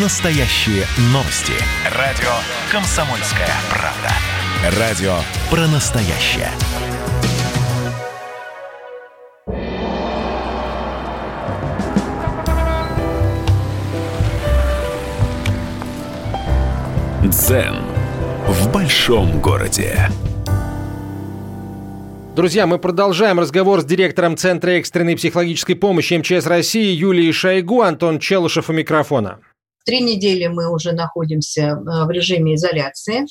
Настоящие 0.00 0.86
новости. 1.12 1.54
Радио 1.96 2.30
«Комсомольская 2.70 3.50
правда». 3.68 4.78
Радио 4.78 5.16
про 5.50 5.66
настоящее. 5.66 6.52
Дзен 17.24 17.87
в 18.68 18.72
большом 18.72 19.40
городе. 19.40 20.08
Друзья, 22.36 22.66
мы 22.66 22.78
продолжаем 22.78 23.40
разговор 23.40 23.80
с 23.80 23.84
директором 23.84 24.36
Центра 24.36 24.72
экстренной 24.72 25.16
психологической 25.16 25.74
помощи 25.74 26.14
МЧС 26.14 26.46
России 26.46 26.94
Юлией 26.94 27.32
Шойгу. 27.32 27.80
Антон 27.80 28.18
Челышев 28.18 28.68
у 28.68 28.72
микрофона. 28.72 29.40
Три 29.86 30.00
недели 30.00 30.48
мы 30.48 30.70
уже 30.70 30.92
находимся 30.92 31.62
э, 31.62 32.04
в 32.04 32.10
режиме 32.10 32.56
изоляции, 32.56 33.24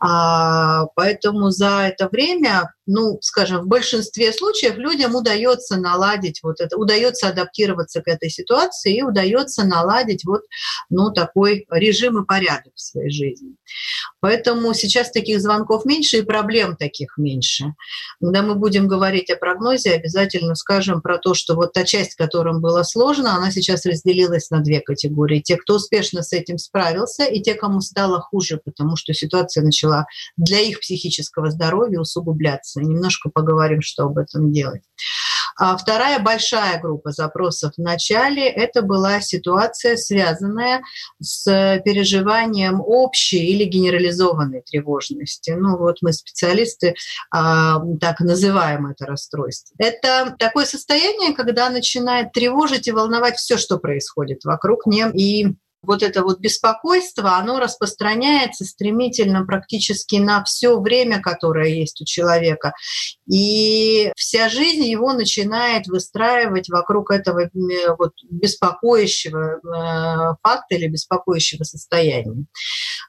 а, 0.00 0.86
поэтому 0.96 1.50
за 1.50 1.82
это 1.86 2.08
время 2.08 2.72
ну, 2.86 3.18
скажем, 3.22 3.62
в 3.62 3.66
большинстве 3.66 4.32
случаев 4.32 4.76
людям 4.76 5.14
удается 5.14 5.76
наладить 5.76 6.40
вот 6.42 6.60
это, 6.60 6.76
удается 6.76 7.28
адаптироваться 7.28 8.02
к 8.02 8.08
этой 8.08 8.28
ситуации 8.28 8.98
и 8.98 9.02
удается 9.02 9.64
наладить 9.64 10.24
вот, 10.24 10.42
ну, 10.90 11.10
такой 11.10 11.66
режим 11.70 12.22
и 12.22 12.26
порядок 12.26 12.72
в 12.74 12.80
своей 12.80 13.10
жизни. 13.10 13.56
Поэтому 14.20 14.74
сейчас 14.74 15.10
таких 15.10 15.40
звонков 15.40 15.84
меньше 15.84 16.18
и 16.18 16.22
проблем 16.22 16.76
таких 16.76 17.16
меньше. 17.16 17.74
Когда 18.20 18.42
мы 18.42 18.54
будем 18.54 18.86
говорить 18.88 19.30
о 19.30 19.36
прогнозе, 19.36 19.92
обязательно 19.92 20.54
скажем 20.54 21.00
про 21.00 21.18
то, 21.18 21.34
что 21.34 21.54
вот 21.54 21.72
та 21.72 21.84
часть, 21.84 22.14
которым 22.14 22.60
было 22.60 22.82
сложно, 22.82 23.34
она 23.34 23.50
сейчас 23.50 23.86
разделилась 23.86 24.50
на 24.50 24.60
две 24.60 24.80
категории. 24.80 25.40
Те, 25.40 25.56
кто 25.56 25.76
успешно 25.76 26.22
с 26.22 26.32
этим 26.32 26.58
справился, 26.58 27.24
и 27.24 27.40
те, 27.40 27.54
кому 27.54 27.80
стало 27.80 28.20
хуже, 28.20 28.60
потому 28.62 28.96
что 28.96 29.14
ситуация 29.14 29.62
начала 29.62 30.06
для 30.36 30.60
их 30.60 30.80
психического 30.80 31.50
здоровья 31.50 32.00
усугубляться 32.00 32.73
вопросы. 32.74 32.80
Немножко 32.80 33.30
поговорим, 33.30 33.80
что 33.82 34.04
об 34.04 34.18
этом 34.18 34.52
делать. 34.52 34.82
А 35.56 35.76
вторая 35.76 36.18
большая 36.18 36.80
группа 36.80 37.12
запросов 37.12 37.74
в 37.76 37.80
начале– 37.80 38.48
это 38.48 38.82
была 38.82 39.20
ситуация, 39.20 39.96
связанная 39.96 40.82
с 41.22 41.44
переживанием 41.84 42.80
общей 42.80 43.38
или 43.38 43.64
генерализованной 43.64 44.62
тревожности. 44.62 45.52
Ну 45.52 45.78
вот 45.78 45.98
мы 46.00 46.12
специалисты 46.12 46.94
а, 47.30 47.80
так 48.00 48.18
называем 48.18 48.86
это 48.86 49.06
расстройство. 49.06 49.76
Это 49.78 50.34
такое 50.40 50.66
состояние, 50.66 51.34
когда 51.34 51.70
начинает 51.70 52.32
тревожить 52.32 52.88
и 52.88 52.92
волновать 52.92 53.36
все, 53.36 53.56
что 53.56 53.78
происходит 53.78 54.44
вокруг 54.44 54.86
нее, 54.86 55.12
и 55.14 55.54
вот 55.86 56.02
это 56.02 56.22
вот 56.22 56.40
беспокойство, 56.40 57.36
оно 57.36 57.58
распространяется 57.58 58.64
стремительно 58.64 59.44
практически 59.44 60.16
на 60.16 60.42
все 60.44 60.80
время, 60.80 61.20
которое 61.20 61.68
есть 61.68 62.00
у 62.00 62.04
человека. 62.04 62.72
И 63.30 64.12
вся 64.16 64.48
жизнь 64.48 64.84
его 64.84 65.12
начинает 65.12 65.86
выстраивать 65.86 66.68
вокруг 66.68 67.10
этого 67.10 67.48
вот 67.98 68.12
беспокоящего 68.30 69.60
э, 69.60 70.36
факта 70.42 70.74
или 70.74 70.88
беспокоящего 70.88 71.64
состояния. 71.64 72.46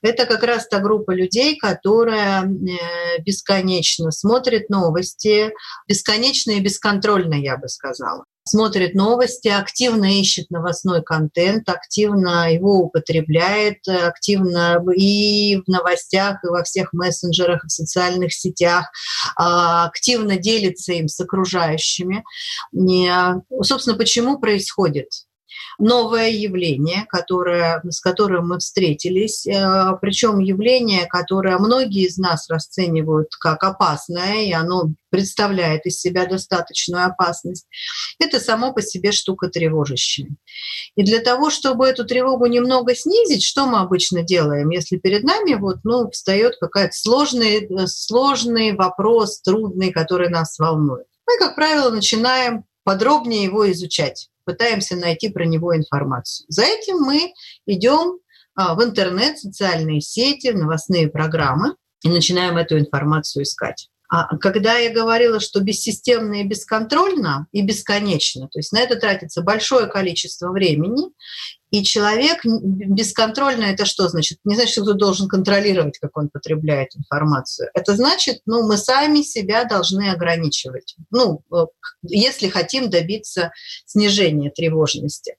Это 0.01 0.25
как 0.25 0.43
раз 0.43 0.67
та 0.67 0.79
группа 0.79 1.11
людей, 1.11 1.57
которая 1.57 2.43
э, 2.43 3.21
бесконечно 3.21 4.11
смотрит 4.11 4.69
новости, 4.69 5.51
бесконечно 5.87 6.51
и 6.51 6.59
бесконтрольно, 6.59 7.35
я 7.35 7.57
бы 7.57 7.67
сказала 7.67 8.25
смотрит 8.47 8.93
новости, 8.93 9.47
активно 9.47 10.19
ищет 10.19 10.51
новостной 10.51 11.03
контент, 11.03 11.67
активно 11.67 12.53
его 12.53 12.79
употребляет, 12.79 13.87
активно 13.87 14.83
и 14.95 15.57
в 15.65 15.67
новостях, 15.67 16.43
и 16.43 16.47
во 16.47 16.63
всех 16.63 16.93
мессенджерах, 16.93 17.65
и 17.65 17.67
в 17.67 17.71
социальных 17.71 18.33
сетях, 18.33 18.91
а, 19.35 19.85
активно 19.85 20.37
делится 20.37 20.93
им 20.93 21.07
с 21.07 21.19
окружающими. 21.19 22.23
Собственно, 23.61 23.97
почему 23.97 24.39
происходит 24.39 25.09
новое 25.77 26.29
явление, 26.29 27.05
которое, 27.09 27.81
с 27.89 27.99
которым 27.99 28.49
мы 28.49 28.59
встретились, 28.59 29.45
э, 29.45 29.97
причем 30.01 30.39
явление, 30.39 31.05
которое 31.05 31.57
многие 31.57 32.07
из 32.07 32.17
нас 32.17 32.49
расценивают 32.49 33.29
как 33.39 33.63
опасное, 33.63 34.43
и 34.43 34.51
оно 34.51 34.91
представляет 35.09 35.85
из 35.85 35.99
себя 35.99 36.25
достаточную 36.25 37.05
опасность, 37.05 37.67
это 38.19 38.39
само 38.39 38.73
по 38.73 38.81
себе 38.81 39.11
штука 39.11 39.47
тревожащая. 39.47 40.27
И 40.95 41.03
для 41.03 41.19
того, 41.19 41.49
чтобы 41.49 41.87
эту 41.87 42.05
тревогу 42.05 42.45
немного 42.47 42.95
снизить, 42.95 43.43
что 43.43 43.65
мы 43.65 43.79
обычно 43.79 44.23
делаем, 44.23 44.69
если 44.69 44.97
перед 44.97 45.23
нами 45.23 45.55
вот, 45.55 45.77
ну, 45.83 46.09
встает 46.09 46.55
какой-то 46.59 46.93
сложный, 46.93 47.65
э, 47.65 47.87
сложный 47.87 48.73
вопрос, 48.73 49.41
трудный, 49.41 49.91
который 49.91 50.29
нас 50.29 50.57
волнует? 50.59 51.05
Мы, 51.27 51.37
как 51.39 51.55
правило, 51.55 51.89
начинаем 51.89 52.65
подробнее 52.83 53.43
его 53.43 53.69
изучать 53.71 54.29
пытаемся 54.45 54.95
найти 54.95 55.29
про 55.29 55.45
него 55.45 55.75
информацию. 55.75 56.45
За 56.49 56.63
этим 56.63 56.99
мы 56.99 57.33
идем 57.65 58.19
а, 58.55 58.75
в 58.75 58.83
интернет, 58.83 59.37
социальные 59.37 60.01
сети, 60.01 60.47
новостные 60.47 61.09
программы 61.09 61.75
и 62.03 62.09
начинаем 62.09 62.57
эту 62.57 62.77
информацию 62.79 63.43
искать. 63.43 63.89
А 64.09 64.37
когда 64.37 64.77
я 64.77 64.93
говорила, 64.93 65.39
что 65.39 65.59
бессистемно 65.61 66.41
и 66.41 66.43
бесконтрольно 66.43 67.47
и 67.51 67.61
бесконечно, 67.61 68.47
то 68.47 68.59
есть 68.59 68.71
на 68.71 68.79
это 68.79 68.95
тратится 68.97 69.41
большое 69.41 69.87
количество 69.87 70.51
времени, 70.51 71.11
и 71.71 71.83
человек 71.83 72.45
бесконтрольно 72.45 73.65
это 73.65 73.85
что 73.85 74.07
значит? 74.07 74.37
Не 74.45 74.55
значит, 74.55 74.71
что 74.71 74.83
кто 74.83 74.93
должен 74.93 75.27
контролировать, 75.27 75.97
как 75.99 76.15
он 76.15 76.29
потребляет 76.29 76.95
информацию. 76.95 77.69
Это 77.73 77.95
значит, 77.95 78.39
ну, 78.45 78.65
мы 78.65 78.77
сами 78.77 79.21
себя 79.23 79.65
должны 79.65 80.09
ограничивать. 80.09 80.95
Ну, 81.11 81.41
э, 81.53 81.65
если 82.03 82.47
хотим 82.47 82.89
добиться 82.89 83.51
снижения 83.85 84.51
тревожности. 84.51 85.35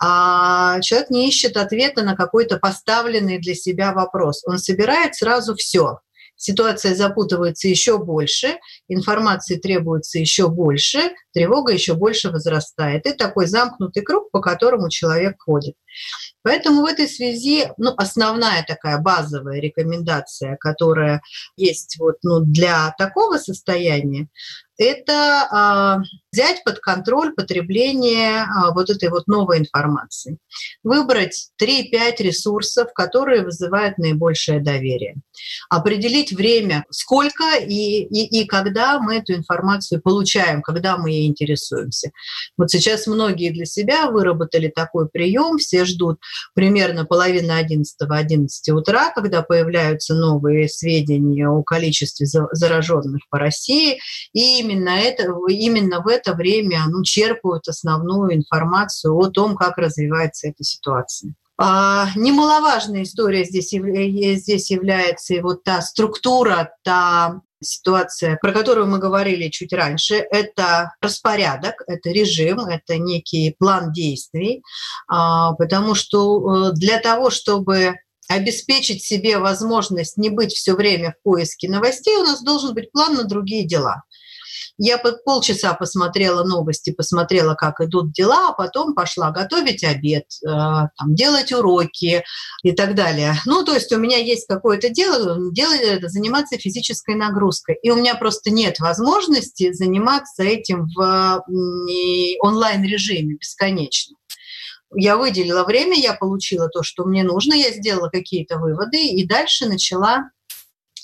А 0.00 0.80
человек 0.80 1.10
не 1.10 1.28
ищет 1.28 1.56
ответа 1.56 2.02
на 2.02 2.14
какой-то 2.14 2.58
поставленный 2.58 3.38
для 3.38 3.54
себя 3.54 3.92
вопрос. 3.92 4.42
Он 4.46 4.58
собирает 4.58 5.16
сразу 5.16 5.56
все 5.56 5.98
ситуация 6.40 6.94
запутывается 6.94 7.68
еще 7.68 7.98
больше, 7.98 8.58
информации 8.88 9.56
требуется 9.56 10.18
еще 10.18 10.48
больше, 10.48 11.12
тревога 11.32 11.72
еще 11.72 11.94
больше 11.94 12.30
возрастает. 12.30 13.06
И 13.06 13.12
такой 13.12 13.46
замкнутый 13.46 14.02
круг, 14.02 14.30
по 14.30 14.40
которому 14.40 14.88
человек 14.88 15.36
ходит. 15.38 15.74
Поэтому 16.42 16.82
в 16.82 16.86
этой 16.86 17.06
связи 17.06 17.70
ну, 17.76 17.92
основная 17.96 18.64
такая 18.66 18.98
базовая 18.98 19.60
рекомендация, 19.60 20.56
которая 20.56 21.20
есть 21.56 21.96
вот, 21.98 22.16
ну, 22.22 22.40
для 22.40 22.94
такого 22.96 23.36
состояния, 23.36 24.28
это 24.80 25.46
а, 25.50 25.98
взять 26.32 26.64
под 26.64 26.78
контроль 26.78 27.34
потребление 27.34 28.44
а, 28.44 28.72
вот 28.72 28.88
этой 28.88 29.10
вот 29.10 29.26
новой 29.26 29.58
информации. 29.58 30.38
Выбрать 30.82 31.50
3-5 31.62 32.22
ресурсов, 32.22 32.88
которые 32.94 33.42
вызывают 33.42 33.98
наибольшее 33.98 34.60
доверие. 34.60 35.16
Определить 35.68 36.32
время, 36.32 36.86
сколько 36.90 37.58
и, 37.58 38.04
и, 38.04 38.40
и 38.40 38.46
когда 38.46 38.98
мы 39.00 39.16
эту 39.16 39.34
информацию 39.34 40.00
получаем, 40.00 40.62
когда 40.62 40.96
мы 40.96 41.10
ей 41.10 41.28
интересуемся. 41.28 42.10
Вот 42.56 42.70
сейчас 42.70 43.06
многие 43.06 43.50
для 43.50 43.66
себя 43.66 44.10
выработали 44.10 44.68
такой 44.74 45.10
прием, 45.10 45.58
все 45.58 45.84
ждут 45.84 46.20
примерно 46.54 47.04
половины 47.04 47.52
11 47.52 47.96
11 48.00 48.68
утра, 48.70 49.12
когда 49.14 49.42
появляются 49.42 50.14
новые 50.14 50.70
сведения 50.70 51.48
о 51.48 51.62
количестве 51.62 52.26
зараженных 52.26 53.28
по 53.28 53.38
России, 53.38 54.00
и 54.32 54.69
именно, 54.70 54.90
это, 54.90 55.34
именно 55.48 56.00
в 56.00 56.08
это 56.08 56.34
время 56.34 56.84
ну, 56.88 57.02
черпают 57.02 57.68
основную 57.68 58.34
информацию 58.34 59.16
о 59.16 59.28
том, 59.28 59.56
как 59.56 59.78
развивается 59.78 60.48
эта 60.48 60.64
ситуация. 60.64 61.34
А, 61.58 62.08
немаловажная 62.16 63.02
история 63.02 63.44
здесь, 63.44 63.70
здесь 63.70 64.70
является 64.70 65.34
и 65.34 65.40
вот 65.40 65.62
та 65.62 65.82
структура, 65.82 66.72
та 66.84 67.40
ситуация, 67.62 68.38
про 68.40 68.52
которую 68.52 68.86
мы 68.86 68.98
говорили 68.98 69.50
чуть 69.50 69.74
раньше, 69.74 70.14
это 70.14 70.94
распорядок, 71.02 71.82
это 71.86 72.08
режим, 72.08 72.60
это 72.60 72.96
некий 72.96 73.54
план 73.58 73.92
действий, 73.92 74.62
а, 75.06 75.52
потому 75.52 75.94
что 75.94 76.70
э, 76.70 76.72
для 76.72 76.98
того, 76.98 77.28
чтобы 77.28 77.96
обеспечить 78.30 79.04
себе 79.04 79.38
возможность 79.38 80.16
не 80.16 80.30
быть 80.30 80.52
все 80.52 80.74
время 80.74 81.12
в 81.18 81.22
поиске 81.22 81.68
новостей, 81.68 82.16
у 82.16 82.22
нас 82.22 82.42
должен 82.42 82.74
быть 82.74 82.92
план 82.92 83.14
на 83.14 83.24
другие 83.24 83.66
дела. 83.66 84.04
Я 84.82 84.96
полчаса 84.96 85.74
посмотрела 85.74 86.42
новости, 86.42 86.90
посмотрела, 86.90 87.54
как 87.54 87.82
идут 87.82 88.12
дела, 88.12 88.48
а 88.48 88.52
потом 88.52 88.94
пошла 88.94 89.30
готовить 89.30 89.84
обед, 89.84 90.24
э, 90.42 90.48
там, 90.48 91.14
делать 91.14 91.52
уроки 91.52 92.24
и 92.62 92.72
так 92.72 92.94
далее. 92.94 93.34
Ну, 93.44 93.62
то 93.62 93.74
есть 93.74 93.92
у 93.92 93.98
меня 93.98 94.16
есть 94.16 94.46
какое-то 94.46 94.88
дело, 94.88 95.52
дело 95.52 95.74
это 95.74 96.08
заниматься 96.08 96.56
физической 96.56 97.14
нагрузкой. 97.14 97.78
И 97.82 97.90
у 97.90 97.96
меня 97.96 98.14
просто 98.14 98.50
нет 98.50 98.80
возможности 98.80 99.70
заниматься 99.74 100.44
этим 100.44 100.88
в 100.96 101.44
онлайн-режиме 102.40 103.34
бесконечно 103.34 104.16
я 104.96 105.16
выделила 105.16 105.62
время, 105.62 105.96
я 105.96 106.14
получила 106.14 106.68
то, 106.68 106.82
что 106.82 107.04
мне 107.04 107.22
нужно, 107.22 107.54
я 107.54 107.70
сделала 107.70 108.08
какие-то 108.08 108.58
выводы 108.58 108.98
и 108.98 109.24
дальше 109.24 109.66
начала 109.66 110.30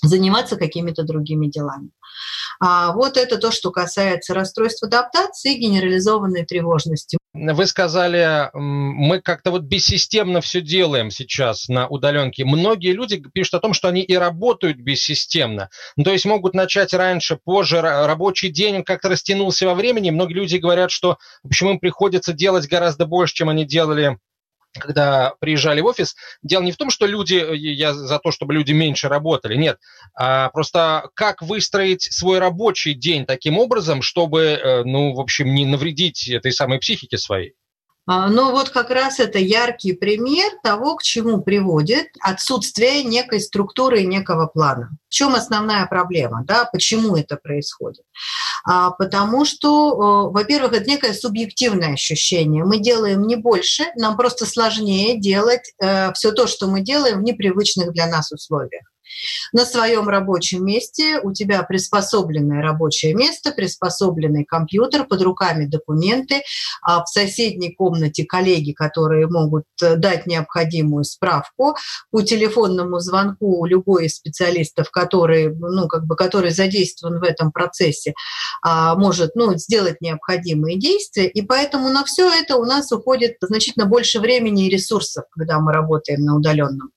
заниматься 0.03 0.57
какими-то 0.57 1.03
другими 1.03 1.47
делами. 1.47 1.91
А 2.59 2.93
вот 2.93 3.17
это 3.17 3.37
то, 3.37 3.51
что 3.51 3.71
касается 3.71 4.33
расстройств 4.33 4.83
адаптации 4.83 5.55
и 5.55 5.59
генерализованной 5.59 6.45
тревожности. 6.45 7.17
Вы 7.33 7.67
сказали, 7.67 8.49
мы 8.53 9.21
как-то 9.21 9.51
вот 9.51 9.61
бессистемно 9.61 10.41
все 10.41 10.61
делаем 10.61 11.11
сейчас 11.11 11.67
на 11.67 11.87
удаленке. 11.87 12.45
Многие 12.45 12.93
люди 12.93 13.23
пишут 13.33 13.55
о 13.55 13.59
том, 13.59 13.73
что 13.73 13.87
они 13.87 14.01
и 14.01 14.15
работают 14.15 14.77
бессистемно. 14.77 15.69
Ну, 15.95 16.03
то 16.03 16.11
есть 16.11 16.25
могут 16.25 16.55
начать 16.55 16.93
раньше, 16.93 17.37
позже, 17.37 17.81
рабочий 17.81 18.49
день 18.49 18.83
как-то 18.83 19.09
растянулся 19.09 19.67
во 19.67 19.75
времени. 19.75 20.09
Многие 20.09 20.33
люди 20.33 20.57
говорят, 20.57 20.89
что 20.89 21.17
почему 21.43 21.71
им 21.71 21.79
приходится 21.79 22.33
делать 22.33 22.67
гораздо 22.67 23.05
больше, 23.05 23.35
чем 23.35 23.49
они 23.49 23.65
делали 23.65 24.17
когда 24.77 25.33
приезжали 25.39 25.81
в 25.81 25.85
офис, 25.85 26.15
дело 26.41 26.63
не 26.63 26.71
в 26.71 26.77
том, 26.77 26.89
что 26.89 27.05
люди, 27.05 27.35
э, 27.35 27.55
я 27.55 27.93
за 27.93 28.19
то, 28.19 28.31
чтобы 28.31 28.53
люди 28.53 28.71
меньше 28.71 29.07
работали, 29.07 29.55
нет, 29.55 29.79
а 30.15 30.49
просто 30.49 31.09
как 31.13 31.41
выстроить 31.41 32.03
свой 32.03 32.39
рабочий 32.39 32.93
день 32.93 33.25
таким 33.25 33.57
образом, 33.57 34.01
чтобы, 34.01 34.41
э, 34.41 34.83
ну, 34.83 35.13
в 35.13 35.19
общем, 35.19 35.53
не 35.53 35.65
навредить 35.65 36.27
этой 36.29 36.51
самой 36.51 36.79
психике 36.79 37.17
своей. 37.17 37.53
Но 38.07 38.51
вот 38.51 38.69
как 38.69 38.89
раз 38.89 39.19
это 39.19 39.37
яркий 39.37 39.91
пример 39.91 40.51
того, 40.63 40.95
к 40.95 41.03
чему 41.03 41.41
приводит 41.41 42.07
отсутствие 42.21 43.03
некой 43.03 43.41
структуры 43.41 44.01
и 44.01 44.07
некого 44.07 44.47
плана. 44.47 44.91
В 45.09 45.13
чем 45.13 45.35
основная 45.35 45.85
проблема? 45.87 46.43
Да? 46.45 46.65
Почему 46.71 47.17
это 47.17 47.35
происходит? 47.35 48.05
А, 48.63 48.91
потому 48.91 49.43
что, 49.45 50.29
во-первых, 50.31 50.73
это 50.73 50.89
некое 50.89 51.13
субъективное 51.13 51.93
ощущение. 51.93 52.63
Мы 52.63 52.79
делаем 52.79 53.27
не 53.27 53.35
больше, 53.35 53.83
нам 53.95 54.15
просто 54.15 54.45
сложнее 54.45 55.19
делать 55.19 55.73
э, 55.81 56.13
все 56.13 56.31
то, 56.31 56.47
что 56.47 56.67
мы 56.67 56.81
делаем 56.81 57.19
в 57.19 57.23
непривычных 57.23 57.91
для 57.91 58.07
нас 58.07 58.31
условиях. 58.31 58.83
На 59.53 59.65
своем 59.65 60.07
рабочем 60.07 60.65
месте 60.65 61.19
у 61.21 61.33
тебя 61.33 61.63
приспособленное 61.63 62.61
рабочее 62.61 63.13
место, 63.13 63.51
приспособленный 63.51 64.45
компьютер, 64.45 65.05
под 65.05 65.21
руками 65.21 65.65
документы, 65.65 66.41
а 66.81 67.03
в 67.03 67.07
соседней 67.07 67.73
комнате 67.73 68.25
коллеги, 68.25 68.71
которые 68.71 69.27
могут 69.27 69.65
э, 69.81 69.95
дать 69.95 70.27
необходимую 70.27 71.03
справку 71.03 71.75
по 72.11 72.21
телефонному 72.21 72.99
звонку 72.99 73.65
любой 73.65 74.05
из 74.05 74.15
специалистов, 74.15 74.91
который, 74.91 75.53
ну, 75.55 75.87
как 75.87 76.05
бы, 76.05 76.15
который 76.15 76.51
задействован 76.51 77.19
в 77.19 77.23
этом 77.23 77.51
процессе, 77.51 78.13
а, 78.61 78.95
может 78.95 79.35
ну, 79.35 79.55
сделать 79.57 80.01
необходимые 80.01 80.77
действия. 80.77 81.27
И 81.27 81.41
поэтому 81.41 81.89
на 81.89 82.03
все 82.05 82.29
это 82.29 82.57
у 82.57 82.65
нас 82.65 82.91
уходит 82.91 83.37
значительно 83.41 83.85
больше 83.85 84.19
времени 84.19 84.67
и 84.67 84.69
ресурсов, 84.69 85.25
когда 85.31 85.59
мы 85.59 85.73
работаем 85.73 86.21
на 86.21 86.35
удаленном 86.35 86.91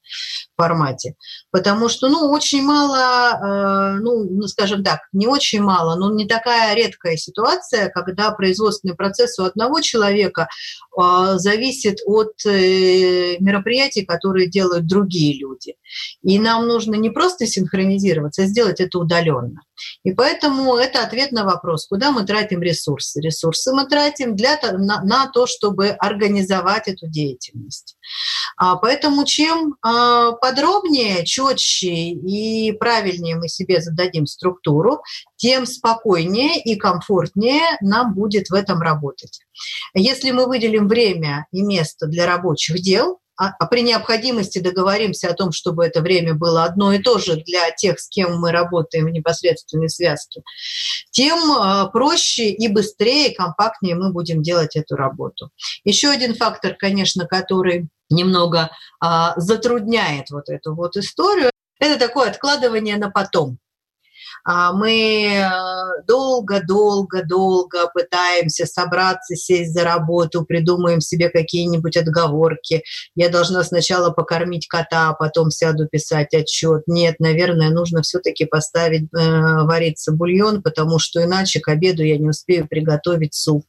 формате. 0.57 1.15
Потому 1.51 1.89
что, 1.89 2.09
ну, 2.09 2.31
очень 2.31 2.63
мало, 2.63 3.97
э, 3.97 4.01
ну, 4.01 4.25
ну, 4.25 4.47
скажем 4.47 4.85
так, 4.85 5.01
не 5.13 5.27
очень 5.27 5.63
мало, 5.63 5.97
но 5.97 6.13
не 6.13 6.27
такая 6.27 6.75
редкая 6.75 7.17
ситуация, 7.17 7.89
когда 7.89 8.31
производственный 8.31 8.95
процесс 8.95 9.39
у 9.39 9.45
одного 9.45 9.81
человека 9.81 10.49
э, 10.97 11.35
зависит 11.37 11.99
от 12.07 12.33
э, 12.47 13.37
мероприятий, 13.41 14.05
которые 14.05 14.49
делают 14.49 14.87
другие 14.87 15.39
люди. 15.39 15.75
И 16.23 16.39
нам 16.39 16.67
нужно 16.67 16.95
не 16.95 17.11
просто 17.11 17.47
синхронизироваться, 17.47 18.43
а 18.43 18.47
сделать 18.47 18.81
это 18.81 18.99
удаленно. 18.99 19.61
И 20.05 20.13
поэтому 20.13 20.77
это 20.77 21.03
ответ 21.03 21.33
на 21.33 21.45
вопрос, 21.45 21.87
куда 21.87 22.11
мы 22.11 22.25
тратим 22.25 22.63
ресурсы. 22.63 23.21
Ресурсы 23.21 23.73
мы 23.73 23.87
тратим 23.87 24.37
для, 24.37 24.59
на, 24.63 25.03
на 25.03 25.27
то, 25.29 25.47
чтобы 25.47 25.89
организовать 25.89 26.89
эту 26.89 27.07
деятельность. 27.07 27.97
А, 28.57 28.77
поэтому 28.77 29.25
чем 29.25 29.77
а, 29.83 30.33
подробнее, 30.33 31.25
четче 31.25 31.89
и 31.89 32.73
правильнее 32.73 33.37
мы 33.37 33.49
себе 33.49 33.81
зададим 33.81 34.27
структуру, 34.27 35.03
тем 35.37 35.67
спокойнее 35.67 36.61
и 36.61 36.77
комфортнее 36.77 37.63
нам 37.81 38.15
будет 38.15 38.51
в 38.51 38.55
этом 38.55 38.81
работать. 38.81 39.41
Если 39.95 40.31
мы 40.31 40.47
выделим 40.47 40.89
время 40.89 41.47
и 41.53 41.63
место 41.63 42.07
для 42.07 42.27
рабочих 42.27 42.81
дел, 42.81 43.19
а, 43.41 43.55
а 43.59 43.67
при 43.67 43.81
необходимости 43.81 44.59
договоримся 44.59 45.31
о 45.31 45.35
том, 45.35 45.51
чтобы 45.51 45.87
это 45.87 46.03
время 46.03 46.35
было 46.35 46.65
одно 46.65 46.93
и 46.93 46.99
то 46.99 47.19
же 47.19 47.37
для 47.37 47.71
тех, 47.71 47.99
с 47.99 48.07
кем 48.07 48.39
мы 48.39 48.53
работаем 48.53 49.07
в 49.07 49.11
непосредственной 49.11 49.89
связке, 49.89 50.43
тем 51.11 51.39
а, 51.53 51.87
проще 51.87 52.51
и 52.51 52.69
быстрее, 52.69 53.31
и 53.31 53.35
компактнее 53.35 53.95
мы 53.95 54.13
будем 54.13 54.43
делать 54.43 54.77
эту 54.77 54.95
работу. 54.95 55.51
Еще 55.85 56.11
один 56.11 56.35
фактор, 56.35 56.75
конечно, 56.75 57.27
который 57.27 57.89
немного 58.11 58.71
а, 59.01 59.33
затрудняет 59.41 60.29
вот 60.29 60.51
эту 60.51 60.75
вот 60.75 60.99
историю, 60.99 61.51
это 61.79 61.99
такое 61.99 62.29
откладывание 62.29 62.99
на 62.99 63.11
потом. 63.11 63.57
А 64.45 64.73
мы 64.73 65.45
долго-долго-долго 66.07 67.79
э, 67.79 67.87
пытаемся 67.93 68.67
собраться, 68.67 69.37
сесть 69.37 69.73
за 69.73 69.85
работу, 69.85 70.45
придумаем 70.45 71.01
себе 71.01 71.29
какие-нибудь 71.29 71.97
отговорки. 71.97 72.83
Я 73.15 73.29
должна 73.29 73.65
сначала 73.65 74.11
покормить 74.11 74.67
кота, 74.67 75.11
а 75.11 75.15
потом 75.15 75.51
сяду 75.51 75.87
писать 75.89 76.35
отчет. 76.35 76.83
Нет, 76.87 77.17
наверное, 77.19 77.71
нужно 77.71 78.03
все-таки 78.03 78.45
поставить 78.45 79.09
э, 79.13 79.19
вариться 79.19 80.13
бульон, 80.13 80.63
потому 80.63 80.99
что 80.99 81.23
иначе 81.23 81.61
к 81.61 81.69
обеду 81.69 82.03
я 82.03 82.19
не 82.19 82.29
успею 82.29 82.67
приготовить 82.69 83.35
суп. 83.35 83.65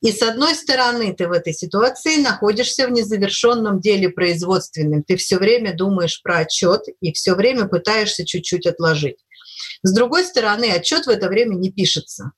И 0.00 0.12
с 0.12 0.22
одной 0.22 0.54
стороны, 0.54 1.12
ты 1.12 1.26
в 1.26 1.32
этой 1.32 1.52
ситуации 1.52 2.20
находишься 2.22 2.86
в 2.86 2.90
незавершенном 2.90 3.80
деле 3.80 4.08
производственном. 4.10 5.02
Ты 5.02 5.16
все 5.16 5.38
время 5.38 5.74
думаешь 5.74 6.22
про 6.22 6.38
отчет 6.38 6.82
и 7.00 7.12
все 7.12 7.34
время 7.34 7.66
пытаешься 7.66 8.24
чуть-чуть 8.24 8.66
отложить. 8.66 9.16
С 9.82 9.92
другой 9.92 10.24
стороны, 10.24 10.70
отчет 10.70 11.06
в 11.06 11.10
это 11.10 11.28
время 11.28 11.54
не 11.54 11.70
пишется. 11.70 12.32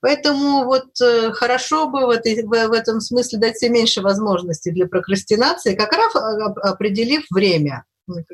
Поэтому 0.00 0.64
вот 0.64 1.00
э, 1.02 1.32
хорошо 1.32 1.88
бы 1.88 2.06
в, 2.06 2.10
этой, 2.10 2.42
в, 2.42 2.72
этом 2.72 3.00
смысле 3.00 3.38
дать 3.38 3.58
себе 3.58 3.70
меньше 3.70 4.00
возможностей 4.00 4.70
для 4.70 4.86
прокрастинации, 4.86 5.74
как 5.74 5.92
раз 5.92 6.14
определив 6.16 7.24
время 7.30 7.84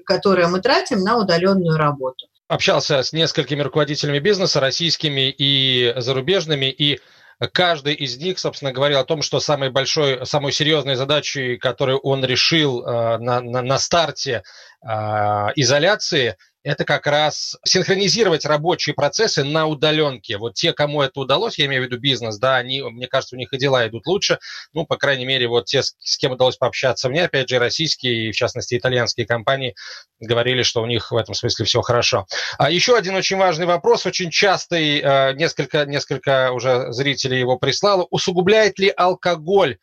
которое 0.04 0.48
мы 0.48 0.60
тратим 0.60 1.00
на 1.00 1.18
удаленную 1.18 1.76
работу. 1.76 2.26
Общался 2.48 3.02
с 3.02 3.12
несколькими 3.12 3.62
руководителями 3.62 4.20
бизнеса, 4.20 4.60
российскими 4.60 5.34
и 5.36 5.92
зарубежными, 5.96 6.66
и 6.66 7.00
каждый 7.52 7.94
из 7.94 8.16
них, 8.18 8.38
собственно, 8.38 8.72
говорил 8.72 8.98
о 8.98 9.04
том, 9.04 9.22
что 9.22 9.40
самой 9.40 9.70
большой, 9.70 10.24
самой 10.24 10.52
серьезной 10.52 10.94
задачей, 10.94 11.56
которую 11.56 11.98
он 11.98 12.24
решил 12.24 12.82
э, 12.82 13.18
на, 13.18 13.40
на, 13.40 13.62
на 13.62 13.78
старте 13.78 14.42
э, 14.82 14.88
изоляции, 15.56 16.36
это 16.66 16.84
как 16.84 17.06
раз 17.06 17.56
синхронизировать 17.64 18.44
рабочие 18.44 18.92
процессы 18.92 19.44
на 19.44 19.66
удаленке. 19.66 20.36
Вот 20.36 20.54
те, 20.54 20.72
кому 20.72 21.00
это 21.00 21.20
удалось, 21.20 21.60
я 21.60 21.66
имею 21.66 21.82
в 21.82 21.86
виду 21.86 21.96
бизнес, 21.96 22.38
да, 22.38 22.56
они, 22.56 22.82
мне 22.82 23.06
кажется, 23.06 23.36
у 23.36 23.38
них 23.38 23.52
и 23.52 23.56
дела 23.56 23.86
идут 23.86 24.04
лучше. 24.08 24.40
Ну, 24.72 24.84
по 24.84 24.96
крайней 24.96 25.26
мере, 25.26 25.46
вот 25.46 25.66
те, 25.66 25.82
с 25.84 26.18
кем 26.18 26.32
удалось 26.32 26.56
пообщаться 26.56 27.08
мне, 27.08 27.22
опять 27.22 27.48
же, 27.48 27.60
российские 27.60 28.28
и, 28.28 28.32
в 28.32 28.36
частности, 28.36 28.76
итальянские 28.76 29.26
компании 29.26 29.76
говорили, 30.18 30.64
что 30.64 30.82
у 30.82 30.86
них 30.86 31.12
в 31.12 31.16
этом 31.16 31.36
смысле 31.36 31.66
все 31.66 31.82
хорошо. 31.82 32.26
А 32.58 32.68
еще 32.68 32.96
один 32.96 33.14
очень 33.14 33.36
важный 33.36 33.66
вопрос, 33.66 34.04
очень 34.04 34.30
частый, 34.30 34.98
э, 35.00 35.34
несколько, 35.34 35.86
несколько 35.86 36.50
уже 36.50 36.92
зрителей 36.92 37.38
его 37.38 37.58
прислало. 37.58 38.08
Усугубляет 38.10 38.80
ли 38.80 38.92
алкоголь 38.96 39.78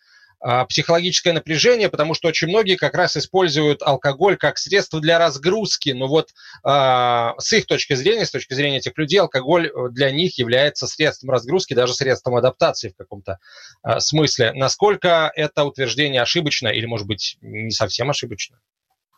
психологическое 0.68 1.32
напряжение, 1.32 1.90
потому 1.90 2.14
что 2.14 2.28
очень 2.28 2.50
многие 2.50 2.76
как 2.76 2.96
раз 2.96 3.16
используют 3.16 3.82
алкоголь 3.82 4.36
как 4.36 4.58
средство 4.58 5.00
для 5.00 5.18
разгрузки. 5.18 5.92
Но 5.92 6.08
вот 6.08 6.30
э, 6.30 7.32
с 7.40 7.54
их 7.54 7.66
точки 7.66 7.94
зрения, 7.94 8.26
с 8.26 8.32
точки 8.32 8.54
зрения 8.54 8.78
этих 8.78 8.98
людей, 8.98 9.20
алкоголь 9.20 9.68
э, 9.68 9.90
для 9.92 10.12
них 10.12 10.38
является 10.38 10.88
средством 10.88 11.30
разгрузки, 11.30 11.74
даже 11.74 11.94
средством 11.94 12.36
адаптации 12.36 12.90
в 12.90 12.96
каком-то 12.96 13.40
э, 13.84 14.00
смысле. 14.00 14.52
Насколько 14.54 15.32
это 15.36 15.64
утверждение 15.64 16.22
ошибочно 16.22 16.68
или, 16.68 16.86
может 16.86 17.08
быть, 17.08 17.38
не 17.42 17.72
совсем 17.72 18.10
ошибочно? 18.10 18.60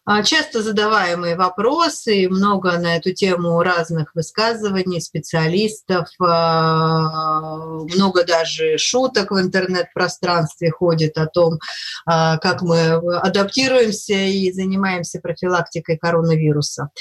А, 0.07 0.21
часто 0.21 0.61
задаваемые 0.61 1.35
вопросы, 1.35 2.27
много 2.29 2.77
на 2.77 2.97
эту 2.97 3.11
тему 3.11 3.63
разных 3.63 4.13
высказываний 4.13 5.01
специалистов, 5.01 6.09
а, 6.19 7.49
много 7.95 8.23
даже 8.23 8.77
шуток 8.77 9.31
в 9.31 9.39
интернет-пространстве 9.39 10.69
ходит 10.69 11.17
о 11.17 11.25
том, 11.25 11.57
а, 12.05 12.37
как 12.37 12.61
мы 12.61 12.91
адаптируемся 13.17 14.13
и 14.13 14.51
занимаемся 14.51 15.19
профилактикой 15.19 15.97
коронавируса. 15.97 16.91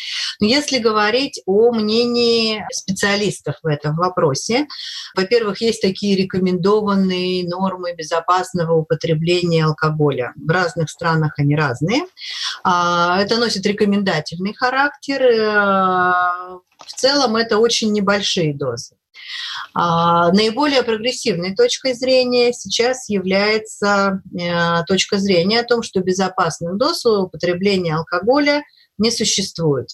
Но 0.41 0.47
если 0.47 0.79
говорить 0.79 1.43
о 1.45 1.73
мнении 1.73 2.65
специалистов 2.73 3.57
в 3.63 3.67
этом 3.67 3.97
вопросе, 3.97 4.67
во-первых, 5.15 5.61
есть 5.61 5.83
такие 5.83 6.17
рекомендованные 6.17 7.47
нормы 7.47 7.95
безопасного 7.95 8.73
употребления 8.73 9.67
алкоголя. 9.67 10.33
В 10.37 10.51
разных 10.51 10.89
странах 10.89 11.35
они 11.37 11.55
разные. 11.55 12.05
Это 13.19 13.37
носит 13.37 13.67
рекомендательный 13.67 14.55
характер. 14.55 15.23
Э, 15.23 16.59
в 16.79 16.93
целом 16.97 17.37
это 17.37 17.59
очень 17.59 17.93
небольшие 17.93 18.55
дозы. 18.55 18.97
А, 19.75 20.31
наиболее 20.33 20.83
прогрессивной 20.83 21.55
точкой 21.55 21.95
зрения 21.95 22.53
сейчас 22.53 23.09
является 23.09 24.23
э, 24.39 24.85
точка 24.87 25.19
зрения 25.19 25.61
о 25.61 25.65
том, 25.65 25.83
что 25.83 26.01
безопасных 26.01 26.77
доз 26.77 27.05
употребления 27.07 27.97
алкоголя 27.97 28.63
не 28.99 29.11
существует. 29.11 29.89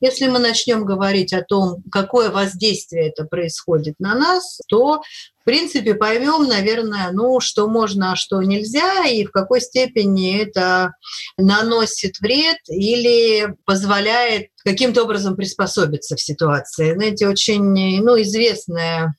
Если 0.00 0.26
мы 0.28 0.38
начнем 0.38 0.84
говорить 0.84 1.32
о 1.32 1.42
том, 1.42 1.82
какое 1.90 2.30
воздействие 2.30 3.08
это 3.08 3.24
происходит 3.24 3.94
на 3.98 4.14
нас, 4.14 4.60
то 4.68 5.02
в 5.40 5.44
принципе 5.44 5.94
поймем, 5.94 6.46
наверное, 6.46 7.10
ну, 7.12 7.40
что 7.40 7.68
можно, 7.68 8.12
а 8.12 8.16
что 8.16 8.42
нельзя, 8.42 9.06
и 9.06 9.24
в 9.24 9.30
какой 9.30 9.60
степени 9.60 10.42
это 10.42 10.92
наносит 11.36 12.18
вред 12.20 12.58
или 12.68 13.54
позволяет 13.64 14.48
каким-то 14.64 15.04
образом 15.04 15.36
приспособиться 15.36 16.16
в 16.16 16.20
ситуации. 16.20 16.92
Знаете, 16.94 17.28
очень 17.28 17.62
ну, 18.02 18.20
известное 18.20 19.14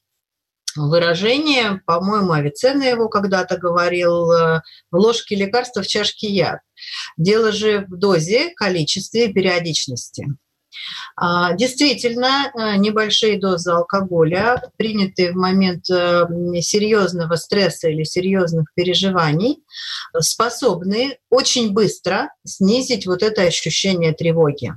выражение, 0.75 1.81
по-моему, 1.87 2.31
Авиценна 2.31 2.83
его 2.83 3.09
когда-то 3.09 3.57
говорил, 3.57 4.27
в 4.27 4.61
ложке 4.91 5.35
лекарства 5.35 5.81
в 5.81 5.87
чашке 5.87 6.27
яд. 6.27 6.59
Дело 7.17 7.51
же 7.51 7.85
в 7.89 7.97
дозе, 7.97 8.51
количестве 8.55 9.31
периодичности. 9.31 10.25
А, 11.15 11.53
действительно, 11.53 12.51
э, 12.53 12.77
небольшие 12.77 13.39
дозы 13.39 13.71
алкоголя, 13.71 14.61
принятые 14.77 15.31
в 15.31 15.35
момент 15.35 15.89
э, 15.89 16.25
серьезного 16.61 17.35
стресса 17.35 17.89
или 17.89 18.03
серьезных 18.03 18.67
переживаний, 18.75 19.63
способны 20.19 21.17
очень 21.29 21.73
быстро 21.73 22.29
снизить 22.45 23.05
вот 23.05 23.23
это 23.23 23.43
ощущение 23.43 24.13
тревоги. 24.13 24.73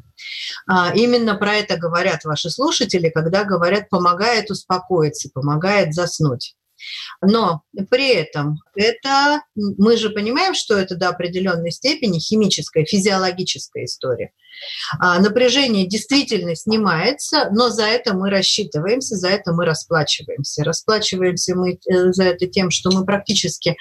А, 0.67 0.93
именно 0.95 1.35
про 1.37 1.55
это 1.55 1.77
говорят 1.77 2.25
ваши 2.25 2.51
слушатели, 2.51 3.11
когда 3.11 3.45
говорят 3.45 3.89
«помогает 3.89 4.51
успокоиться», 4.51 5.31
«помогает 5.33 5.95
заснуть». 5.95 6.57
Но 7.21 7.63
при 7.91 8.09
этом 8.09 8.59
это, 8.75 9.43
мы 9.55 9.97
же 9.97 10.11
понимаем, 10.11 10.55
что 10.55 10.77
это 10.77 10.97
до 10.97 11.09
определенной 11.09 11.71
степени 11.71 12.19
химическая, 12.19 12.85
физиологическая 12.85 13.85
история. 13.85 14.33
А, 14.99 15.19
напряжение 15.19 15.87
действительно 15.87 16.55
снимается, 16.55 17.49
но 17.53 17.69
за 17.71 17.85
это 17.85 18.15
мы 18.15 18.31
рассчитываемся, 18.31 19.17
за 19.17 19.29
это 19.29 19.53
мы 19.53 19.65
расплачиваемся. 19.65 20.65
Расплачиваемся 20.65 21.55
мы 21.55 21.73
э, 21.75 22.13
за 22.13 22.25
это 22.25 22.47
тем, 22.47 22.71
что 22.71 22.91
мы 22.91 23.05
практически 23.05 23.77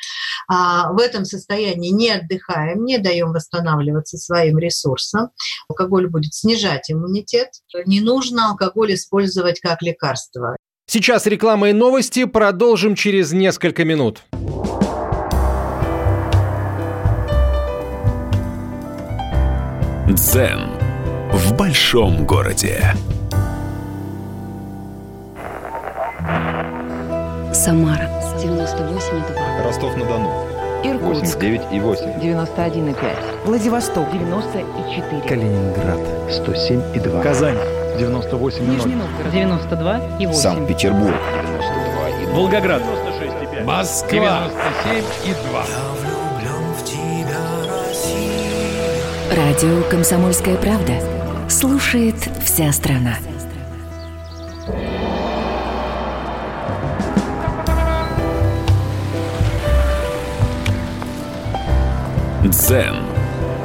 а, 0.48 0.92
в 0.94 1.00
этом 1.00 1.26
состоянии 1.26 1.90
не 1.90 2.12
отдыхаем, 2.12 2.84
не 2.84 2.98
даем 2.98 3.32
восстанавливаться 3.32 4.18
своим 4.18 4.58
ресурсам. 4.58 5.32
Алкоголь 5.68 6.10
будет 6.10 6.34
снижать 6.34 6.90
иммунитет. 6.90 7.50
Не 7.86 8.02
нужно 8.02 8.50
алкоголь 8.50 8.94
использовать 8.94 9.60
как 9.60 9.82
лекарство. 9.82 10.56
Сейчас 10.94 11.26
реклама 11.26 11.70
и 11.70 11.74
новости. 11.74 12.26
Продолжим 12.26 12.96
через 12.96 13.32
несколько 13.32 13.86
минут. 13.86 14.24
Дзен 20.10 20.72
в 21.32 21.56
большом 21.56 22.26
городе. 22.26 22.94
Самара 27.54 28.10
98,2. 28.44 29.64
Ростов-на-Дону. 29.64 30.30
Иркутск 30.84 31.38
89,8. 31.38 32.22
91,5. 32.22 33.46
Владивосток 33.46 34.12
94. 34.12 35.22
Калининград 35.26 36.00
107,2. 36.28 37.24
Казань 37.24 37.81
98,0. 38.02 38.62
Нижний 38.68 38.96
Новгород 38.96 39.34
92,8. 39.34 40.34
Санкт-Петербург 40.34 41.14
92,2. 41.14 42.34
Волгоград 42.34 42.82
96,5. 42.82 43.66
Москва 43.66 44.50
97,2. 44.86 45.92
Радио 49.36 49.84
«Комсомольская 49.90 50.58
правда». 50.58 50.94
Слушает 51.48 52.16
вся 52.44 52.72
страна. 52.72 53.18
Дзен 62.44 62.96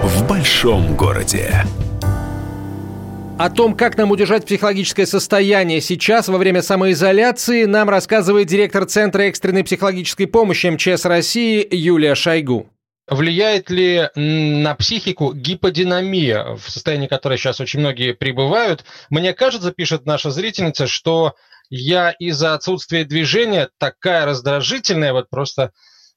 в 0.03 0.29
большом 0.29 0.95
городе. 0.95 1.65
О 3.39 3.51
том, 3.51 3.77
как 3.77 3.99
нам 3.99 4.11
удержать 4.11 4.47
психологическое 4.47 5.05
состояние 5.05 5.83
сейчас 5.83 6.29
во 6.29 6.39
время 6.39 6.63
самоизоляции, 6.63 7.65
нам 7.65 7.91
рассказывает 7.91 8.47
директор 8.47 8.87
Центра 8.87 9.25
экстренной 9.25 9.63
психологической 9.63 10.27
помощи 10.27 10.69
МЧС 10.69 11.05
России 11.05 11.67
Юлия 11.71 12.15
Шойгу. 12.15 12.71
Влияет 13.07 13.69
ли 13.69 14.09
на 14.15 14.75
психику 14.75 15.35
гиподинамия, 15.35 16.57
в 16.57 16.71
состоянии 16.71 17.09
которой 17.09 17.37
сейчас 17.37 17.61
очень 17.61 17.81
многие 17.81 18.15
пребывают? 18.15 18.87
Мне 19.11 19.35
кажется, 19.35 19.71
пишет 19.71 20.07
наша 20.07 20.31
зрительница, 20.31 20.87
что 20.87 21.35
я 21.69 22.13
из-за 22.13 22.55
отсутствия 22.55 23.05
движения 23.05 23.69
такая 23.77 24.25
раздражительная, 24.25 25.13
вот 25.13 25.29
просто, 25.29 25.73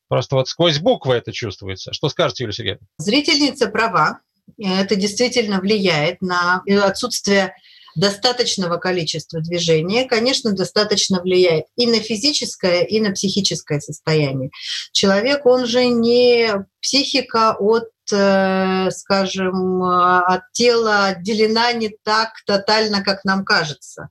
просто 0.07 0.37
вот 0.37 0.47
сквозь 0.47 0.79
буквы 0.79 1.15
это 1.15 1.33
чувствуется. 1.33 1.91
Что 1.91 2.07
скажете, 2.07 2.45
Юлия 2.45 2.53
Сергеевна? 2.53 2.87
Зрительница 2.97 3.67
права 3.67 4.19
это 4.57 4.95
действительно 4.95 5.59
влияет 5.59 6.21
на 6.21 6.63
отсутствие 6.83 7.53
достаточного 7.95 8.77
количества 8.77 9.41
движения, 9.41 10.05
конечно, 10.05 10.53
достаточно 10.53 11.21
влияет 11.21 11.65
и 11.75 11.87
на 11.87 11.99
физическое, 11.99 12.83
и 12.83 12.99
на 12.99 13.11
психическое 13.11 13.79
состояние. 13.79 14.51
Человек, 14.91 15.45
он 15.45 15.65
же 15.65 15.85
не 15.85 16.65
психика 16.81 17.55
от 17.59 17.89
э, 18.11 18.89
скажем, 18.91 19.83
от 19.83 20.41
тела 20.53 21.07
отделена 21.07 21.73
не 21.73 21.89
так 22.03 22.29
тотально, 22.45 23.03
как 23.03 23.25
нам 23.25 23.43
кажется. 23.43 24.09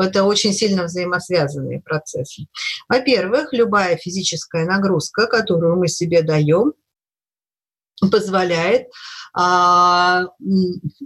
Это 0.00 0.24
очень 0.24 0.52
сильно 0.52 0.84
взаимосвязанные 0.84 1.80
процессы. 1.80 2.46
Во-первых, 2.88 3.52
любая 3.52 3.96
физическая 3.96 4.64
нагрузка, 4.64 5.26
которую 5.26 5.76
мы 5.76 5.88
себе 5.88 6.22
даем, 6.22 6.72
позволяет, 8.00 8.88
а, 9.34 10.26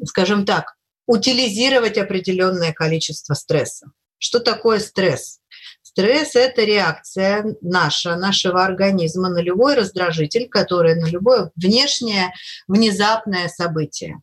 скажем 0.05 0.45
так, 0.45 0.75
утилизировать 1.07 1.99
определенное 1.99 2.73
количество 2.73 3.35
стресса. 3.35 3.91
Что 4.19 4.41
такое 4.41 4.79
стресс? 4.79 5.41
Стресс– 5.83 6.33
это 6.35 6.65
реакция 6.65 7.57
наша, 7.63 8.17
нашего 8.17 8.65
организма 8.65 9.31
на 9.31 9.41
любой 9.41 9.75
раздражитель, 9.75 10.49
который 10.49 10.95
на 10.95 11.07
любое 11.07 11.51
внешнее 11.57 12.33
внезапное 12.67 13.49
событие. 13.49 14.21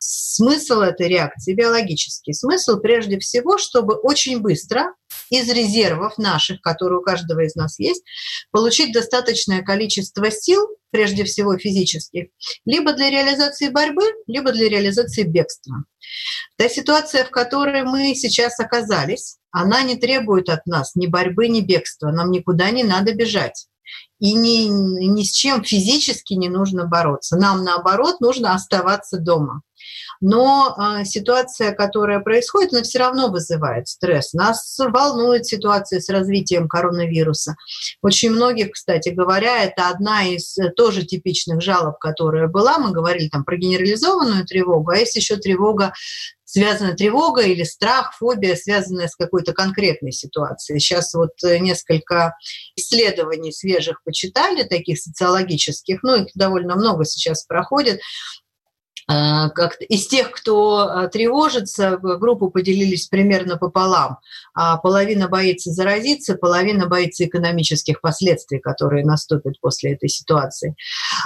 Смысл 0.00 0.80
этой 0.80 1.08
реакции 1.08 1.54
биологический. 1.54 2.32
Смысл 2.32 2.78
прежде 2.78 3.18
всего, 3.18 3.58
чтобы 3.58 3.94
очень 3.94 4.40
быстро 4.40 4.94
из 5.30 5.48
резервов 5.50 6.18
наших, 6.18 6.60
которые 6.60 7.00
у 7.00 7.02
каждого 7.02 7.40
из 7.40 7.54
нас 7.54 7.78
есть, 7.78 8.02
получить 8.50 8.92
достаточное 8.92 9.62
количество 9.62 10.30
сил, 10.30 10.66
прежде 10.90 11.24
всего 11.24 11.58
физических, 11.58 12.26
либо 12.64 12.92
для 12.92 13.10
реализации 13.10 13.68
борьбы, 13.68 14.04
либо 14.26 14.52
для 14.52 14.68
реализации 14.68 15.24
бегства. 15.24 15.84
Та 16.56 16.68
ситуация, 16.68 17.24
в 17.24 17.30
которой 17.30 17.82
мы 17.82 18.14
сейчас 18.14 18.58
оказались, 18.60 19.36
она 19.50 19.82
не 19.82 19.96
требует 19.96 20.48
от 20.48 20.64
нас 20.66 20.94
ни 20.94 21.06
борьбы, 21.06 21.48
ни 21.48 21.60
бегства. 21.60 22.10
Нам 22.10 22.30
никуда 22.30 22.70
не 22.70 22.84
надо 22.84 23.14
бежать 23.14 23.66
и 24.18 24.32
ни, 24.32 24.68
ни 24.68 25.22
с 25.22 25.32
чем 25.32 25.62
физически 25.62 26.34
не 26.34 26.48
нужно 26.48 26.86
бороться. 26.86 27.36
Нам, 27.36 27.64
наоборот, 27.64 28.20
нужно 28.20 28.54
оставаться 28.54 29.18
дома. 29.18 29.62
Но 30.20 30.76
э, 30.76 31.04
ситуация, 31.04 31.72
которая 31.72 32.20
происходит, 32.20 32.72
она 32.72 32.82
все 32.82 32.98
равно 32.98 33.28
вызывает 33.28 33.88
стресс. 33.88 34.32
Нас 34.32 34.76
волнует 34.78 35.46
ситуация 35.46 36.00
с 36.00 36.08
развитием 36.08 36.68
коронавируса. 36.68 37.56
Очень 38.02 38.30
многих, 38.30 38.72
кстати 38.72 39.10
говоря, 39.10 39.64
это 39.64 39.88
одна 39.88 40.24
из 40.24 40.56
э, 40.58 40.70
тоже 40.70 41.04
типичных 41.04 41.60
жалоб, 41.60 41.98
которая 41.98 42.48
была. 42.48 42.78
Мы 42.78 42.92
говорили 42.92 43.28
там 43.28 43.44
про 43.44 43.56
генерализованную 43.56 44.44
тревогу, 44.46 44.90
а 44.90 44.96
есть 44.96 45.16
еще 45.16 45.36
тревога 45.36 45.92
связана 46.46 46.94
тревога 46.94 47.42
или 47.42 47.64
страх, 47.64 48.14
фобия, 48.16 48.54
связанная 48.54 49.08
с 49.08 49.16
какой-то 49.16 49.52
конкретной 49.52 50.12
ситуацией. 50.12 50.78
Сейчас 50.78 51.12
вот 51.12 51.32
э, 51.44 51.58
несколько 51.58 52.34
исследований 52.76 53.52
свежих 53.52 54.02
почитали, 54.04 54.62
таких 54.62 54.98
социологических, 54.98 56.02
ну, 56.02 56.22
их 56.22 56.28
довольно 56.34 56.76
много 56.76 57.04
сейчас 57.04 57.44
проходит, 57.44 57.96
а, 57.96 58.00
как 59.08 59.80
из 59.80 60.08
тех, 60.08 60.32
кто 60.32 60.78
а, 60.78 61.08
тревожится, 61.08 61.96
группу 61.96 62.50
поделились 62.50 63.06
примерно 63.06 63.56
пополам. 63.56 64.18
А, 64.54 64.78
половина 64.78 65.28
боится 65.28 65.70
заразиться, 65.70 66.34
половина 66.34 66.88
боится 66.88 67.24
экономических 67.24 68.00
последствий, 68.00 68.58
которые 68.58 69.04
наступят 69.04 69.60
после 69.60 69.92
этой 69.92 70.08
ситуации. 70.08 70.74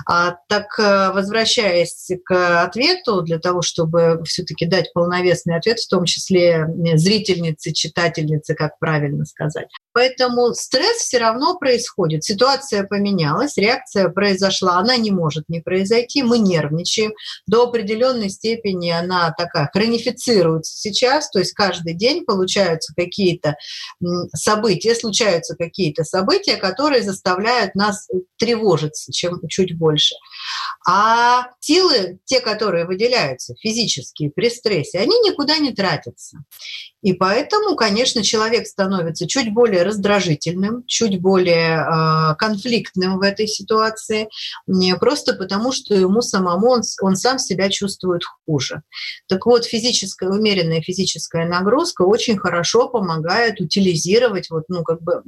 Так, 0.06 0.78
возвращаясь 0.78 2.10
к 2.24 2.62
ответу, 2.62 3.22
для 3.22 3.38
того, 3.38 3.62
чтобы 3.62 4.22
все-таки 4.24 4.66
дать 4.66 4.92
полновесный 4.92 5.56
ответ, 5.56 5.78
в 5.80 5.88
том 5.88 6.04
числе 6.04 6.66
зрительнице, 6.94 7.72
читательнице, 7.72 8.54
как 8.54 8.78
правильно 8.78 9.24
сказать. 9.24 9.68
Поэтому 9.92 10.54
стресс 10.54 10.98
все 10.98 11.18
равно 11.18 11.58
происходит. 11.58 12.24
Ситуация 12.24 12.84
поменялась, 12.84 13.56
реакция 13.56 14.08
произошла, 14.08 14.78
она 14.78 14.96
не 14.96 15.10
может 15.10 15.48
не 15.48 15.60
произойти, 15.60 16.22
мы 16.22 16.38
нервничаем. 16.38 17.12
До 17.46 17.69
определенной 17.70 18.30
степени 18.30 18.90
она 18.90 19.32
такая 19.36 19.70
хронифицируется 19.72 20.76
сейчас, 20.76 21.30
то 21.30 21.38
есть 21.38 21.52
каждый 21.54 21.94
день 21.94 22.24
получаются 22.24 22.92
какие-то 22.94 23.56
события, 24.34 24.94
случаются 24.94 25.56
какие-то 25.56 26.04
события, 26.04 26.56
которые 26.56 27.02
заставляют 27.02 27.74
нас 27.74 28.08
тревожиться 28.36 29.12
чем 29.12 29.40
чуть 29.48 29.76
больше. 29.76 30.14
А 30.88 31.46
силы, 31.60 32.18
те, 32.24 32.40
которые 32.40 32.86
выделяются 32.86 33.54
физические 33.60 34.30
при 34.30 34.48
стрессе, 34.48 34.98
они 34.98 35.18
никуда 35.20 35.58
не 35.58 35.72
тратятся. 35.72 36.38
И 37.02 37.14
поэтому, 37.14 37.76
конечно, 37.76 38.22
человек 38.22 38.66
становится 38.66 39.26
чуть 39.26 39.52
более 39.52 39.82
раздражительным, 39.82 40.84
чуть 40.86 41.20
более 41.20 41.78
э, 41.78 42.34
конфликтным 42.36 43.18
в 43.18 43.22
этой 43.22 43.46
ситуации, 43.46 44.28
не 44.66 44.94
просто 44.96 45.34
потому, 45.34 45.72
что 45.72 45.94
ему 45.94 46.20
самому 46.20 46.70
он, 46.70 46.82
он 47.00 47.16
сам 47.16 47.38
себя 47.38 47.59
чувствует 47.68 48.22
хуже. 48.46 48.82
Так 49.28 49.46
вот, 49.46 49.64
физическая, 49.64 50.30
умеренная 50.30 50.80
физическая 50.80 51.46
нагрузка 51.46 52.02
очень 52.02 52.38
хорошо 52.38 52.88
помогает 52.88 53.60
утилизировать 53.60 54.48
вот, 54.50 54.64
ну, 54.68 54.82
как 54.82 55.02
бы, 55.02 55.22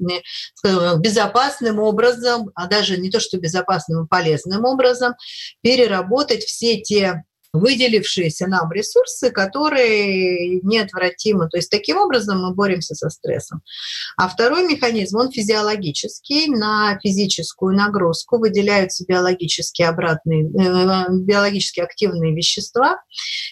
безопасным 0.99 1.79
образом, 1.79 2.51
а 2.55 2.67
даже 2.67 2.97
не 2.97 3.11
то, 3.11 3.21
что 3.21 3.39
безопасным, 3.39 4.05
а 4.05 4.07
полезным 4.07 4.65
образом, 4.65 5.15
переработать 5.63 6.45
все 6.45 6.81
те 6.81 7.25
выделившиеся 7.53 8.47
нам 8.47 8.73
ресурсы, 8.73 9.31
которые 9.31 10.61
неотвратимы. 10.61 11.49
То 11.49 11.59
есть 11.59 11.71
таким 11.71 11.99
образом 11.99 12.43
мы 12.43 12.55
боремся 12.55 12.95
со 12.95 13.11
стрессом. 13.11 13.63
А 14.17 14.29
второй 14.29 14.67
механизм, 14.67 15.19
он 15.19 15.31
физиологический. 15.31 16.49
На 16.49 16.99
физическую 17.01 17.77
нагрузку 17.77 18.39
выделяются 18.39 19.05
биологически 19.07 19.83
обратные, 19.83 20.45
э, 20.47 21.07
биологически 21.11 21.81
активные 21.81 22.35
вещества, 22.35 22.97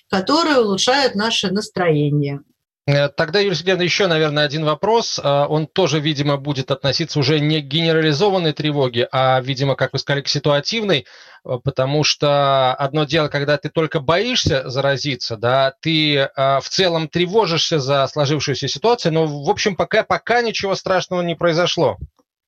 которые 0.08 0.60
улучшают 0.60 1.14
наше 1.14 1.50
настроение. 1.50 2.40
Э, 2.86 3.08
тогда, 3.08 3.40
Юлия 3.40 3.54
Сергеевна, 3.54 3.84
еще, 3.84 4.06
наверное, 4.06 4.44
один 4.44 4.64
вопрос. 4.64 5.18
Э, 5.18 5.44
он 5.48 5.66
тоже, 5.66 6.00
видимо, 6.00 6.36
будет 6.36 6.70
относиться 6.70 7.18
уже 7.18 7.38
не 7.40 7.60
к 7.60 7.66
генерализованной 7.66 8.52
тревоге, 8.52 9.08
а, 9.12 9.40
видимо, 9.40 9.74
как 9.76 9.92
вы 9.92 9.98
сказали, 9.98 10.22
к 10.22 10.28
ситуативной, 10.28 11.06
э, 11.44 11.58
потому 11.62 12.04
что 12.04 12.74
одно 12.74 13.04
дело, 13.04 13.28
когда 13.28 13.58
ты 13.58 13.68
только 13.68 14.00
боишься 14.00 14.68
заразиться, 14.68 15.36
да, 15.36 15.74
ты 15.80 16.28
в 16.36 16.64
целом 16.68 17.08
тревожишься 17.08 17.78
за 17.78 18.06
сложившуюся 18.06 18.68
ситуацию, 18.68 19.12
но, 19.12 19.26
в 19.26 19.48
общем, 19.48 19.76
пока, 19.76 20.02
пока 20.02 20.42
ничего 20.42 20.74
страшного 20.74 21.22
не 21.22 21.34
произошло. 21.34 21.98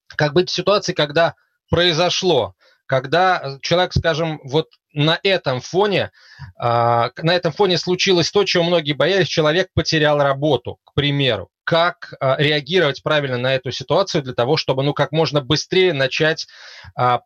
Как 0.09 0.33
быть 0.33 0.51
в 0.51 0.55
ситуации, 0.55 0.93
когда 0.93 1.35
произошло? 1.71 2.55
Когда 2.87 3.59
человек, 3.63 3.93
скажем, 3.95 4.41
вот 4.45 4.69
на 4.93 5.19
этом 5.23 5.61
фоне, 5.61 6.11
на 6.59 7.11
этом 7.25 7.53
фоне 7.53 7.79
случилось 7.79 8.31
то, 8.31 8.45
чего 8.45 8.65
многие 8.65 8.93
боялись, 8.93 9.29
человек 9.29 9.69
потерял 9.75 10.19
работу, 10.19 10.79
к 10.85 10.95
примеру. 10.95 11.49
Как 11.65 12.13
реагировать 12.21 13.03
правильно 13.03 13.39
на 13.39 13.55
эту 13.55 13.71
ситуацию 13.71 14.23
для 14.23 14.35
того, 14.35 14.57
чтобы 14.57 14.83
ну, 14.83 14.93
как 14.93 15.13
можно 15.13 15.41
быстрее 15.41 15.93
начать 15.93 16.47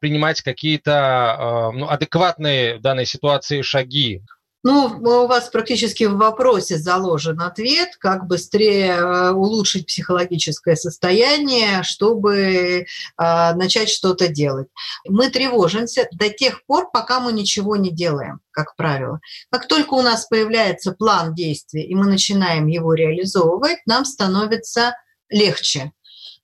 принимать 0.01 0.43
какие-то 0.43 1.71
ну, 1.75 1.89
адекватные 1.89 2.77
в 2.77 2.83
данной 2.83 3.07
ситуации 3.07 3.63
шаги? 3.63 4.23
Ну, 4.63 4.87
у 5.01 5.27
вас 5.29 5.49
практически 5.49 6.05
в 6.05 6.17
вопросе 6.17 6.77
заложен 6.77 7.41
ответ, 7.41 7.97
как 7.99 8.27
быстрее 8.27 8.97
э, 8.97 9.31
улучшить 9.31 9.87
психологическое 9.87 10.75
состояние, 10.75 11.83
чтобы 11.85 12.37
э, 12.37 12.85
начать 13.17 13.89
что-то 13.89 14.29
делать. 14.29 14.67
Мы 15.09 15.31
тревожимся 15.31 16.09
до 16.11 16.31
тех 16.31 16.65
пор, 16.67 16.91
пока 16.91 17.21
мы 17.21 17.33
ничего 17.33 17.77
не 17.77 17.91
делаем, 17.91 18.41
как 18.51 18.75
правило. 18.77 19.21
Как 19.51 19.69
только 19.69 19.95
у 19.95 20.03
нас 20.03 20.27
появляется 20.27 20.93
план 20.93 21.35
действий, 21.35 21.83
и 21.83 21.95
мы 21.95 22.07
начинаем 22.07 22.67
его 22.67 22.95
реализовывать, 22.95 23.79
нам 23.87 24.05
становится 24.05 24.97
легче. 25.29 25.93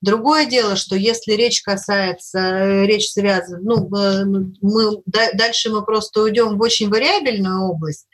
Другое 0.03 0.47
дело, 0.47 0.75
что 0.75 0.97
если 0.97 1.33
речь 1.33 1.63
касается, 1.63 2.39
э, 2.39 2.87
речь 2.87 3.11
связана, 3.11 3.61
ну, 3.63 3.97
э, 3.97 4.25
мы, 4.61 5.01
дальше 5.07 5.71
мы 5.71 5.85
просто 5.85 6.23
уйдем 6.23 6.59
в 6.59 6.61
очень 6.61 6.91
вариабельную 6.91 7.63
область, 7.63 8.09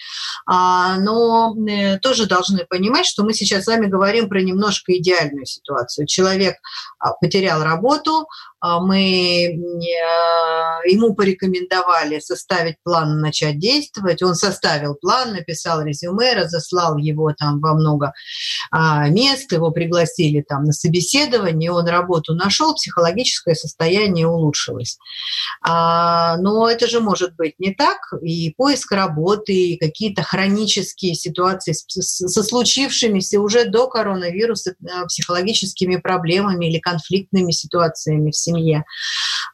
а, 0.47 0.99
но 0.99 1.57
э, 1.67 1.99
тоже 1.99 2.27
должны 2.27 2.67
понимать, 2.67 3.07
что 3.07 3.25
мы 3.25 3.33
сейчас 3.33 3.65
с 3.65 3.67
вами 3.69 3.87
говорим 3.87 4.29
про 4.29 4.43
немножко 4.43 4.95
идеальную 4.99 5.47
ситуацию. 5.47 6.07
Человек 6.07 6.57
а, 6.99 7.15
потерял 7.15 7.63
работу, 7.63 8.29
мы 8.61 8.99
ему 10.85 11.15
порекомендовали 11.15 12.21
составить 12.21 12.77
план, 12.83 13.21
начать 13.21 13.59
действовать. 13.59 14.23
Он 14.23 14.35
составил 14.35 14.95
план, 14.95 15.33
написал 15.33 15.83
резюме, 15.83 16.35
разослал 16.35 16.97
его 16.97 17.33
там 17.33 17.61
во 17.61 17.75
много 17.75 18.13
а, 18.71 19.09
мест, 19.09 19.53
его 19.53 19.71
пригласили 19.71 20.43
там 20.43 20.65
на 20.65 20.73
собеседование, 20.73 21.71
он 21.71 21.87
работу 21.87 22.35
нашел, 22.35 22.75
психологическое 22.75 23.55
состояние 23.55 24.27
улучшилось. 24.27 24.99
А, 25.63 26.37
но 26.39 26.69
это 26.69 26.87
же 26.87 27.01
может 27.01 27.37
быть 27.37 27.55
не 27.59 27.75
так. 27.75 27.99
И 28.23 28.55
поиск 28.57 28.93
работы, 28.93 29.53
и 29.53 29.79
какие-то 29.79 30.23
хронические 30.23 31.15
ситуации 31.15 31.73
со 31.73 32.43
случившимися 32.43 33.41
уже 33.41 33.65
до 33.67 33.89
коронавируса 33.89 34.75
психологическими 35.07 35.97
проблемами 35.97 36.67
или 36.67 36.79
конфликтными 36.79 37.53
ситуациями 37.53 38.31
в 38.31 38.37
семье, 38.49 38.85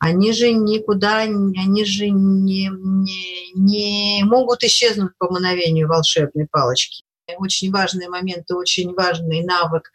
они 0.00 0.33
же 0.33 0.52
никуда, 0.52 1.18
они 1.18 1.85
же 1.85 2.11
не, 2.11 2.68
не, 2.68 3.52
не 3.54 4.24
могут 4.24 4.62
исчезнуть 4.64 5.12
по 5.18 5.30
мановению 5.30 5.88
волшебной 5.88 6.46
палочки. 6.50 7.04
Очень 7.38 7.70
важный 7.70 8.08
момент 8.08 8.50
и 8.50 8.54
очень 8.54 8.92
важный 8.94 9.42
навык 9.42 9.90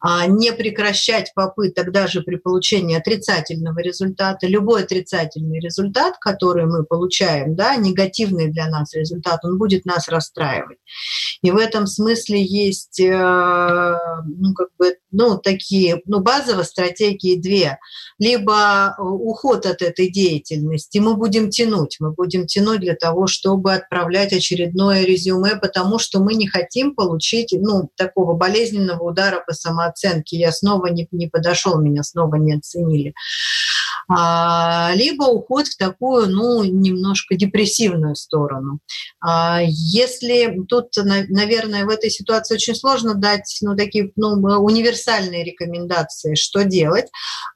а, 0.00 0.26
не 0.26 0.52
прекращать 0.52 1.32
попыток 1.34 1.92
даже 1.92 2.22
при 2.22 2.36
получении 2.36 2.96
отрицательного 2.96 3.80
результата. 3.80 4.46
Любой 4.46 4.82
отрицательный 4.82 5.60
результат, 5.60 6.16
который 6.20 6.66
мы 6.66 6.84
получаем, 6.84 7.56
да, 7.56 7.76
негативный 7.76 8.50
для 8.50 8.68
нас 8.68 8.94
результат, 8.94 9.40
он 9.44 9.58
будет 9.58 9.84
нас 9.84 10.08
расстраивать. 10.08 10.78
И 11.42 11.50
в 11.50 11.56
этом 11.56 11.86
смысле 11.86 12.42
есть 12.42 13.00
э, 13.00 13.10
ну, 13.10 14.54
как 14.54 14.68
бы, 14.78 14.96
ну, 15.10 15.38
такие 15.38 16.02
ну, 16.06 16.20
базовые 16.20 16.64
стратегии 16.64 17.40
две. 17.40 17.78
Либо 18.18 18.94
уход 18.98 19.66
от 19.66 19.82
этой 19.82 20.10
деятельности, 20.10 20.98
мы 20.98 21.16
будем 21.16 21.50
тянуть, 21.50 21.96
мы 22.00 22.12
будем 22.12 22.46
тянуть 22.46 22.80
для 22.80 22.94
того, 22.94 23.26
чтобы 23.26 23.74
отправлять 23.74 24.32
очередное 24.32 25.04
резюме, 25.04 25.56
потому 25.56 25.98
что 25.98 26.20
мы 26.20 26.34
не 26.34 26.46
хотим 26.46 26.73
хотим 26.74 26.94
получить 26.94 27.54
ну, 27.56 27.88
такого 27.96 28.34
болезненного 28.34 29.02
удара 29.04 29.42
по 29.46 29.52
самооценке. 29.52 30.36
Я 30.36 30.50
снова 30.50 30.86
не, 30.86 31.06
не 31.12 31.28
подошел, 31.28 31.80
меня 31.80 32.02
снова 32.02 32.34
не 32.36 32.54
оценили. 32.54 33.14
А, 34.08 34.92
либо 34.94 35.24
уход 35.24 35.66
в 35.66 35.76
такую, 35.76 36.28
ну, 36.28 36.64
немножко 36.64 37.36
депрессивную 37.36 38.16
сторону. 38.16 38.80
А, 39.20 39.60
если 39.62 40.58
тут, 40.68 40.96
наверное, 40.96 41.84
в 41.84 41.88
этой 41.88 42.10
ситуации 42.10 42.54
очень 42.54 42.74
сложно 42.74 43.14
дать, 43.14 43.58
ну, 43.62 43.76
такие, 43.76 44.10
ну, 44.16 44.32
универсальные 44.58 45.44
рекомендации, 45.44 46.34
что 46.34 46.64
делать. 46.64 47.06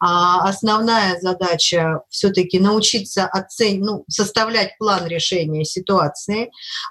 А 0.01 0.48
основная 0.48 1.18
задача 1.20 2.03
все-таки 2.09 2.59
научиться 2.59 3.27
оценивать, 3.27 3.85
ну, 3.85 4.05
составлять 4.09 4.79
план 4.79 5.07
решения 5.07 5.64
ситуации, 5.64 6.51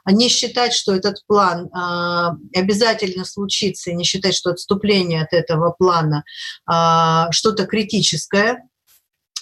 не 0.09 0.29
считать, 0.29 0.73
что 0.73 0.93
этот 0.93 1.25
план 1.25 1.69
обязательно 2.55 3.25
случится, 3.25 3.91
не 3.93 4.03
считать, 4.03 4.35
что 4.35 4.51
отступление 4.51 5.23
от 5.23 5.33
этого 5.33 5.71
плана 5.71 6.23
что-то 7.31 7.65
критическое, 7.65 8.66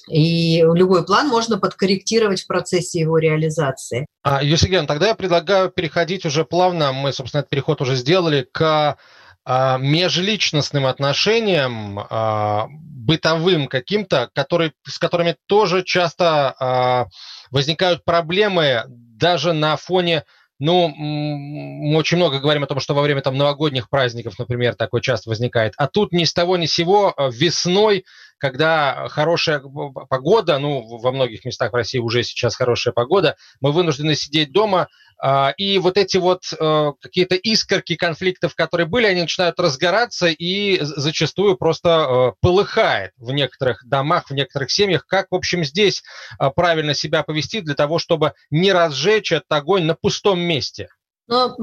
и 0.08 0.62
любой 0.62 1.06
план 1.06 1.28
можно 1.28 1.58
подкорректировать 1.58 2.44
в 2.44 2.48
процессе 2.48 3.00
его 3.00 3.18
реализации. 3.18 4.06
А, 4.24 4.44
Юсиген, 4.44 4.88
тогда 4.88 5.10
я 5.10 5.16
предлагаю 5.16 5.70
переходить 5.70 6.26
уже 6.26 6.46
плавно, 6.46 6.92
мы, 6.94 7.12
собственно, 7.14 7.42
этот 7.42 7.50
переход 7.50 7.82
уже 7.82 7.96
сделали, 7.96 8.48
к 8.52 8.98
а, 9.46 9.78
межличностным 9.78 10.86
отношениям, 10.86 12.00
а, 12.10 12.68
бытовым 12.70 13.68
каким-то, 13.68 14.30
который, 14.34 14.74
с 14.88 14.98
которыми 14.98 15.36
тоже 15.46 15.84
часто 15.84 16.56
а, 16.60 17.08
возникают 17.52 18.04
проблемы 18.04 18.84
даже 18.88 19.54
на 19.54 19.78
фоне 19.78 20.24
ну, 20.58 20.88
мы 20.88 21.98
очень 21.98 22.16
много 22.16 22.40
говорим 22.40 22.64
о 22.64 22.68
том, 22.68 22.80
что 22.80 22.94
во 22.94 23.02
время 23.02 23.22
там 23.22 23.38
новогодних 23.38 23.90
праздников, 23.90 24.40
например, 24.40 24.76
такое 24.76 25.02
часто 25.02 25.30
возникает. 25.30 25.74
А 25.78 25.88
тут 25.88 26.14
ни 26.14 26.24
с 26.24 26.34
того 26.34 26.56
ни 26.56 26.66
с 26.66 26.74
сего 26.74 27.14
э, 27.16 27.30
весной, 27.30 28.06
когда 28.38 29.08
хорошая 29.10 29.60
погода, 29.60 30.60
ну, 30.60 30.98
во 31.00 31.12
многих 31.12 31.46
местах 31.46 31.72
в 31.72 31.76
России 31.76 32.00
уже 32.00 32.24
сейчас 32.24 32.56
хорошая 32.56 32.94
погода, 32.94 33.36
мы 33.62 33.72
вынуждены 33.72 34.16
сидеть 34.16 34.52
дома, 34.52 34.88
а, 35.18 35.54
и 35.58 35.78
вот 35.80 35.98
эти 35.98 36.18
вот 36.18 36.44
э, 36.52 36.92
какие-то 37.02 37.36
искорки 37.36 37.96
конфликтов, 37.96 38.54
которые 38.54 38.86
были, 38.86 39.06
они 39.06 39.22
начинают 39.22 39.60
разгораться 39.60 40.28
и 40.28 40.80
зачастую 40.82 41.58
просто 41.58 41.90
э, 41.90 42.32
полыхает 42.42 43.12
в 43.18 43.32
некоторых 43.32 43.88
домах, 43.88 44.30
в 44.30 44.34
некоторых 44.34 44.72
семьях. 44.72 45.06
Как, 45.08 45.28
в 45.32 45.36
общем, 45.36 45.64
здесь 45.64 46.04
э, 46.40 46.50
правильно 46.54 46.94
себя 46.94 47.24
повести 47.24 47.62
для 47.62 47.76
того, 47.76 47.98
чтобы 47.98 48.34
не 48.50 48.74
разжечь 48.74 49.32
этот 49.32 49.52
огонь 49.52 49.86
на 49.86 49.96
пустом 49.96 50.40
месте? 50.40 50.90
Ну, 51.28 51.56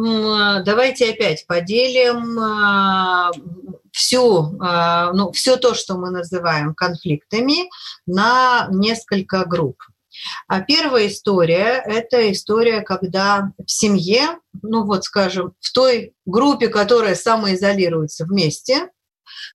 давайте 0.64 1.10
опять 1.10 1.46
поделим 1.46 2.36
всю, 3.92 4.58
ну, 4.58 5.32
все 5.32 5.56
то, 5.56 5.74
что 5.74 5.96
мы 5.96 6.10
называем 6.10 6.74
конфликтами, 6.74 7.70
на 8.06 8.66
несколько 8.70 9.44
групп. 9.44 9.76
А 10.48 10.60
первая 10.60 11.08
история– 11.08 11.82
это 11.86 12.30
история, 12.32 12.82
когда 12.82 13.52
в 13.64 13.70
семье, 13.70 14.38
ну 14.62 14.84
вот 14.84 15.04
скажем, 15.04 15.54
в 15.60 15.72
той 15.72 16.14
группе, 16.26 16.68
которая 16.68 17.14
самоизолируется 17.14 18.24
вместе, 18.24 18.90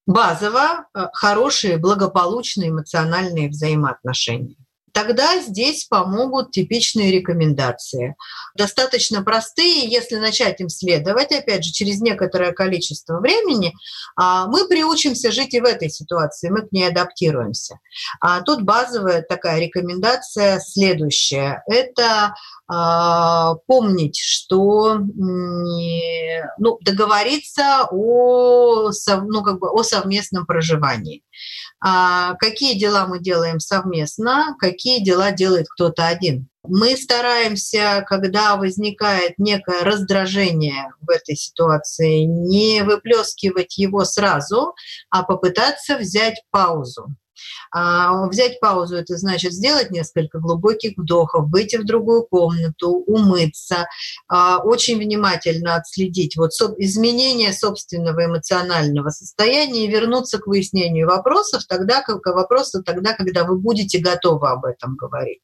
базово 0.06 0.88
э, 0.94 1.08
хорошие, 1.14 1.78
благополучные 1.78 2.70
эмоциональные 2.70 3.50
взаимоотношения 3.50 4.56
тогда 4.98 5.40
здесь 5.40 5.86
помогут 5.86 6.50
типичные 6.50 7.12
рекомендации. 7.12 8.16
Достаточно 8.56 9.22
простые, 9.22 9.88
если 9.88 10.16
начать 10.16 10.60
им 10.60 10.70
следовать, 10.70 11.32
опять 11.32 11.64
же, 11.64 11.72
через 11.72 12.02
некоторое 12.02 12.52
количество 12.52 13.20
времени, 13.20 13.76
а, 14.16 14.48
мы 14.48 14.68
приучимся 14.68 15.32
жить 15.32 15.54
и 15.54 15.62
в 15.62 15.66
этой 15.66 15.92
ситуации, 15.92 16.50
мы 16.50 16.64
к 16.64 16.72
ней 16.72 16.88
адаптируемся. 16.88 17.80
А 18.22 18.42
тут 18.42 18.64
базовая 18.64 19.22
такая 19.22 19.60
рекомендация 19.60 20.60
следующая. 20.60 21.62
Это 21.68 22.34
а, 22.68 23.54
помнить, 23.68 24.18
что 24.18 24.98
ну, 24.98 26.80
договориться 26.82 27.88
о, 27.92 28.90
ну, 29.28 29.44
как 29.44 29.60
бы 29.60 29.70
о 29.70 29.84
совместном 29.84 30.48
проживании. 30.48 31.22
А, 31.80 32.34
какие 32.36 32.78
дела 32.78 33.06
мы 33.08 33.20
делаем 33.20 33.60
совместно, 33.60 34.56
какие 34.60 35.04
дела 35.04 35.32
делает 35.32 35.68
кто-то 35.70 36.08
один. 36.08 36.50
Мы 36.64 36.98
стараемся, 36.98 38.04
когда 38.08 38.56
возникает 38.56 39.34
некое 39.38 39.84
раздражение 39.84 40.92
в 41.02 41.10
этой 41.10 41.36
ситуации, 41.36 42.24
не 42.24 42.82
выплескивать 42.84 43.78
его 43.78 44.04
сразу, 44.06 44.74
а 45.10 45.24
попытаться 45.24 45.98
взять 45.98 46.42
паузу. 46.52 47.16
А 47.72 48.28
взять 48.28 48.60
паузу– 48.60 48.96
это 48.98 49.18
значит 49.18 49.54
сделать 49.54 49.92
несколько 49.92 50.40
глубоких 50.40 50.98
вдохов, 50.98 51.50
выйти 51.50 51.78
в 51.78 51.86
другую 51.86 52.24
комнату, 52.24 52.90
умыться, 53.08 53.88
а, 54.28 54.60
очень 54.60 54.98
внимательно 54.98 55.76
отследить 55.76 56.36
вот 56.38 56.52
изменение 56.78 57.54
собственного 57.54 58.26
эмоционального 58.26 59.10
состояния 59.10 59.86
и 59.86 59.88
вернуться 59.88 60.40
к 60.40 60.48
выяснению 60.48 61.08
вопросов 61.08 61.66
тогда, 61.68 62.02
как 62.02 62.26
вопросы 62.26 62.82
тогда, 62.84 63.14
когда 63.14 63.44
вы 63.44 63.58
будете 63.58 64.00
готовы 64.00 64.50
об 64.50 64.66
этом 64.66 64.96
говорить. 64.96 65.42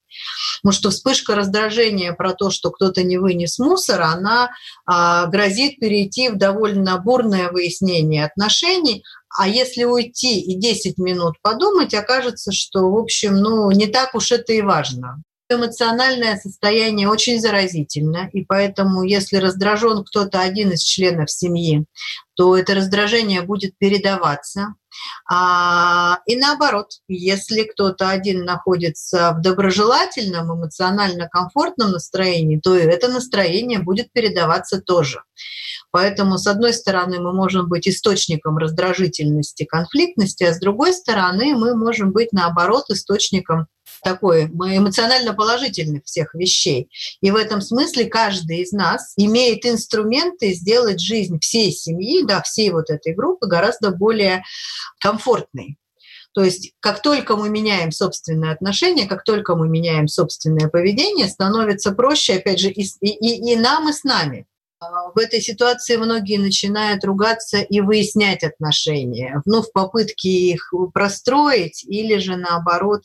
Потому 0.61 0.73
что 0.73 0.89
вспышка 0.91 1.35
раздражения 1.35 2.13
про 2.13 2.33
то, 2.33 2.49
что 2.49 2.71
кто-то 2.71 3.03
не 3.03 3.17
вынес 3.17 3.59
мусор, 3.59 4.01
она 4.01 4.51
а, 4.85 5.27
грозит 5.27 5.79
перейти 5.79 6.29
в 6.29 6.37
довольно 6.37 6.97
бурное 6.97 7.51
выяснение 7.51 8.25
отношений, 8.25 9.03
а 9.37 9.47
если 9.47 9.83
уйти 9.83 10.39
и 10.39 10.59
10 10.59 10.97
минут 10.97 11.35
подумать, 11.41 11.93
окажется, 11.93 12.51
что, 12.51 12.89
в 12.91 12.97
общем, 12.97 13.35
ну, 13.35 13.71
не 13.71 13.87
так 13.87 14.15
уж 14.15 14.31
это 14.31 14.53
и 14.53 14.61
важно. 14.61 15.23
Эмоциональное 15.53 16.37
состояние 16.37 17.09
очень 17.09 17.39
заразительно, 17.39 18.29
и 18.33 18.43
поэтому, 18.43 19.03
если 19.03 19.37
раздражен 19.37 20.03
кто-то 20.03 20.41
один 20.41 20.71
из 20.71 20.81
членов 20.81 21.31
семьи, 21.31 21.85
то 22.35 22.57
это 22.57 22.75
раздражение 22.75 23.41
будет 23.41 23.77
передаваться. 23.77 24.75
А, 25.29 26.19
и 26.25 26.35
наоборот, 26.35 26.87
если 27.07 27.63
кто-то 27.63 28.09
один 28.09 28.45
находится 28.45 29.33
в 29.37 29.41
доброжелательном, 29.41 30.53
эмоционально 30.53 31.27
комфортном 31.27 31.91
настроении, 31.91 32.59
то 32.59 32.75
это 32.75 33.07
настроение 33.07 33.79
будет 33.79 34.11
передаваться 34.11 34.81
тоже. 34.81 35.21
Поэтому, 35.91 36.37
с 36.37 36.47
одной 36.47 36.73
стороны, 36.73 37.19
мы 37.19 37.33
можем 37.33 37.69
быть 37.69 37.87
источником 37.87 38.57
раздражительности, 38.57 39.63
конфликтности, 39.63 40.43
а 40.43 40.53
с 40.53 40.59
другой 40.59 40.93
стороны, 40.93 41.55
мы 41.55 41.75
можем 41.75 42.11
быть, 42.11 42.33
наоборот, 42.33 42.85
источником 42.89 43.67
такой 44.03 44.45
эмоционально 44.45 45.33
положительных 45.33 46.03
всех 46.05 46.33
вещей. 46.35 46.89
И 47.21 47.31
в 47.31 47.35
этом 47.35 47.61
смысле 47.61 48.05
каждый 48.05 48.59
из 48.59 48.71
нас 48.71 49.13
имеет 49.17 49.65
инструменты 49.65 50.53
сделать 50.53 50.99
жизнь 50.99 51.39
всей 51.39 51.71
семьи, 51.71 52.23
да, 52.25 52.41
всей 52.41 52.71
вот 52.71 52.89
этой 52.89 53.13
группы 53.13 53.47
гораздо 53.47 53.91
более 53.91 54.43
комфортной. 54.99 55.77
То 56.33 56.43
есть 56.43 56.73
как 56.79 57.01
только 57.01 57.35
мы 57.35 57.49
меняем 57.49 57.91
собственное 57.91 58.51
отношение, 58.51 59.07
как 59.07 59.23
только 59.23 59.55
мы 59.55 59.69
меняем 59.69 60.07
собственное 60.07 60.67
поведение, 60.67 61.27
становится 61.27 61.91
проще, 61.91 62.35
опять 62.35 62.59
же, 62.59 62.69
и, 62.71 62.81
и, 62.81 63.53
и 63.53 63.55
нам, 63.55 63.87
и 63.89 63.93
с 63.93 64.03
нами. 64.03 64.47
А, 64.83 65.11
в 65.13 65.17
этой 65.17 65.41
ситуации 65.41 65.97
многие 65.97 66.37
начинают 66.37 67.03
ругаться 67.03 67.59
и 67.59 67.81
выяснять 67.81 68.43
отношения, 68.43 69.41
ну, 69.45 69.61
в 69.61 69.71
попытке 69.71 70.29
их 70.29 70.73
простроить 70.93 71.83
или 71.85 72.17
же, 72.17 72.35
наоборот, 72.35 73.03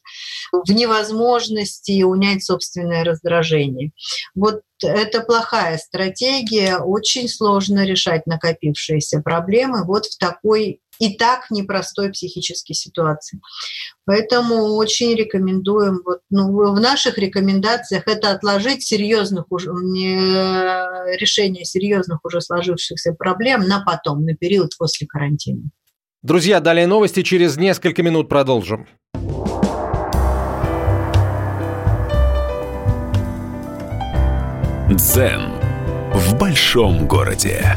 в 0.53 0.71
невозможности 0.71 2.03
унять 2.03 2.45
собственное 2.45 3.05
раздражение. 3.05 3.93
Вот 4.35 4.63
это 4.83 5.21
плохая 5.21 5.79
стратегия, 5.79 6.79
очень 6.79 7.29
сложно 7.29 7.85
решать 7.85 8.27
накопившиеся 8.27 9.21
проблемы 9.21 9.85
вот 9.85 10.07
в 10.07 10.19
такой 10.19 10.81
и 10.99 11.17
так 11.17 11.51
непростой 11.51 12.11
психической 12.11 12.75
ситуации. 12.75 13.41
Поэтому 14.05 14.75
очень 14.77 15.15
рекомендуем, 15.15 16.01
вот, 16.05 16.21
ну, 16.31 16.73
в 16.73 16.81
наших 16.81 17.19
рекомендациях 17.19 18.07
это 18.07 18.33
отложить 18.33 18.83
серьезных 18.83 19.47
уже, 19.51 19.71
решение 21.19 21.65
серьезных 21.65 22.25
уже 22.25 22.41
сложившихся 22.41 23.13
проблем 23.13 23.67
на 23.69 23.81
потом, 23.85 24.25
на 24.25 24.35
период 24.35 24.77
после 24.79 25.07
карантина. 25.07 25.63
Друзья, 26.23 26.61
далее 26.61 26.87
новости 26.87 27.23
через 27.23 27.57
несколько 27.57 28.03
минут 28.03 28.29
продолжим. 28.29 28.89
Дзен 34.91 35.53
в 36.15 36.39
большом 36.39 37.07
городе. 37.07 37.77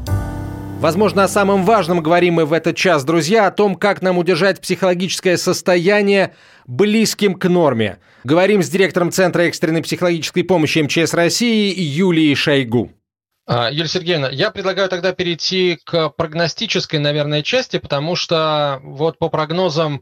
Возможно, 0.81 1.25
о 1.25 1.27
самом 1.27 1.63
важном 1.63 2.01
говорим 2.01 2.33
мы 2.33 2.45
в 2.45 2.53
этот 2.53 2.75
час, 2.75 3.03
друзья, 3.03 3.45
о 3.45 3.51
том, 3.51 3.75
как 3.75 4.01
нам 4.01 4.17
удержать 4.17 4.59
психологическое 4.59 5.37
состояние 5.37 6.33
близким 6.65 7.35
к 7.35 7.47
норме. 7.47 7.99
Говорим 8.23 8.63
с 8.63 8.69
директором 8.69 9.11
Центра 9.11 9.43
экстренной 9.43 9.83
психологической 9.83 10.43
помощи 10.43 10.79
МЧС 10.79 11.13
России 11.13 11.79
Юлией 11.79 12.33
Шойгу. 12.33 12.93
А, 13.45 13.69
Юлия 13.69 13.89
Сергеевна, 13.89 14.29
я 14.29 14.49
предлагаю 14.49 14.89
тогда 14.89 15.13
перейти 15.13 15.77
к 15.83 16.09
прогностической, 16.09 16.97
наверное, 16.97 17.43
части, 17.43 17.77
потому 17.77 18.15
что 18.15 18.79
вот 18.83 19.19
по 19.19 19.29
прогнозам 19.29 20.01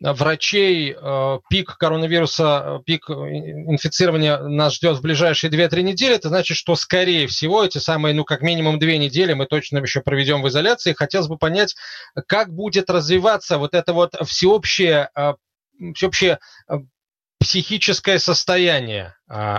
врачей 0.00 0.96
э, 0.96 1.38
пик 1.50 1.76
коронавируса, 1.76 2.64
э, 2.64 2.82
пик 2.84 3.10
инфицирования 3.10 4.38
нас 4.38 4.74
ждет 4.74 4.96
в 4.96 5.02
ближайшие 5.02 5.50
2-3 5.50 5.82
недели. 5.82 6.14
Это 6.14 6.28
значит, 6.28 6.56
что, 6.56 6.74
скорее 6.74 7.26
всего, 7.26 7.64
эти 7.64 7.78
самые, 7.78 8.14
ну, 8.14 8.24
как 8.24 8.40
минимум 8.40 8.78
2 8.78 8.92
недели 8.92 9.34
мы 9.34 9.46
точно 9.46 9.78
еще 9.78 10.00
проведем 10.00 10.42
в 10.42 10.48
изоляции. 10.48 10.94
Хотелось 10.94 11.28
бы 11.28 11.36
понять, 11.36 11.76
как 12.26 12.52
будет 12.52 12.88
развиваться 12.88 13.58
вот 13.58 13.74
это 13.74 13.92
вот 13.92 14.14
всеобщее, 14.26 15.10
э, 15.14 15.34
всеобщее 15.94 16.38
психическое 17.38 18.18
состояние 18.18 19.14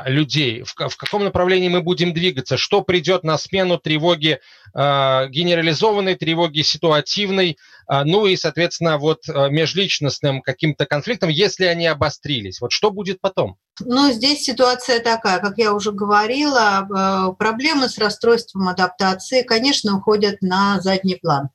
людей, 0.05 0.63
в, 0.63 0.73
в 0.75 0.97
каком 0.97 1.23
направлении 1.23 1.69
мы 1.69 1.81
будем 1.81 2.13
двигаться, 2.13 2.57
что 2.57 2.81
придет 2.81 3.23
на 3.23 3.37
смену 3.37 3.77
тревоги 3.77 4.39
а, 4.73 5.27
генерализованной, 5.27 6.15
тревоги 6.15 6.61
ситуативной, 6.61 7.57
а, 7.87 8.05
ну 8.05 8.25
и, 8.25 8.37
соответственно, 8.37 8.97
вот 8.97 9.27
а, 9.27 9.49
межличностным 9.49 10.41
каким-то 10.41 10.85
конфликтам, 10.85 11.29
если 11.29 11.65
они 11.65 11.87
обострились. 11.87 12.61
Вот 12.61 12.71
что 12.71 12.91
будет 12.91 13.19
потом? 13.19 13.57
Ну, 13.79 14.11
здесь 14.11 14.43
ситуация 14.43 14.99
такая, 14.99 15.39
как 15.39 15.57
я 15.57 15.73
уже 15.73 15.91
говорила, 15.91 16.85
э, 16.85 17.33
проблемы 17.37 17.89
с 17.89 17.97
расстройством 17.97 18.67
адаптации, 18.67 19.41
конечно, 19.41 19.97
уходят 19.97 20.41
на 20.41 20.79
задний 20.81 21.15
план. 21.15 21.49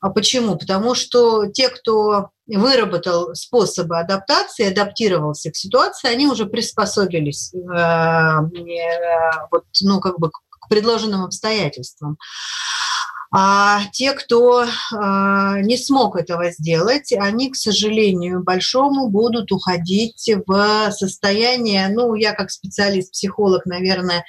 А 0.00 0.10
почему? 0.10 0.56
Потому 0.56 0.94
что 0.94 1.46
те, 1.46 1.68
кто 1.68 2.30
выработал 2.46 3.34
способы 3.34 3.98
адаптации, 3.98 4.70
адаптировался 4.70 5.50
к 5.50 5.56
ситуации, 5.56 6.08
они 6.08 6.26
уже 6.26 6.46
приспособились 6.46 7.49
э, 7.49 7.49
э, 7.49 7.49
вот, 9.50 9.64
ну, 9.82 10.00
как 10.00 10.18
бы 10.18 10.30
к 10.30 10.68
предложенным 10.68 11.24
обстоятельствам. 11.24 12.16
А 13.32 13.82
те, 13.92 14.12
кто 14.12 14.64
э, 14.64 14.66
не 15.62 15.76
смог 15.76 16.16
этого 16.16 16.50
сделать, 16.50 17.12
они, 17.12 17.50
к 17.50 17.56
сожалению, 17.56 18.42
большому 18.42 19.08
будут 19.08 19.52
уходить 19.52 20.28
в 20.46 20.90
состояние, 20.90 21.88
ну, 21.88 22.14
я 22.14 22.32
как 22.32 22.50
специалист-психолог, 22.50 23.66
наверное, 23.66 24.24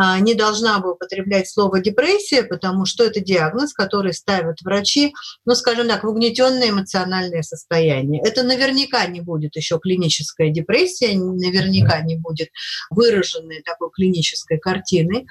э, 0.00 0.20
не 0.20 0.32
должна 0.34 0.78
бы 0.78 0.92
употреблять 0.92 1.50
слово 1.50 1.80
депрессия, 1.80 2.42
потому 2.42 2.86
что 2.86 3.04
это 3.04 3.20
диагноз, 3.20 3.74
который 3.74 4.14
ставят 4.14 4.62
врачи, 4.62 5.12
ну, 5.44 5.54
скажем 5.54 5.86
так, 5.86 6.04
в 6.04 6.08
угнетенное 6.08 6.70
эмоциональное 6.70 7.42
состояние. 7.42 8.22
Это 8.24 8.44
наверняка 8.44 9.06
не 9.08 9.20
будет 9.20 9.56
еще 9.56 9.78
клиническая 9.78 10.48
депрессия, 10.48 11.18
наверняка 11.18 12.00
не 12.00 12.16
будет 12.16 12.48
выраженной 12.88 13.60
такой 13.62 13.90
клинической 13.90 14.58
картины, 14.58 15.26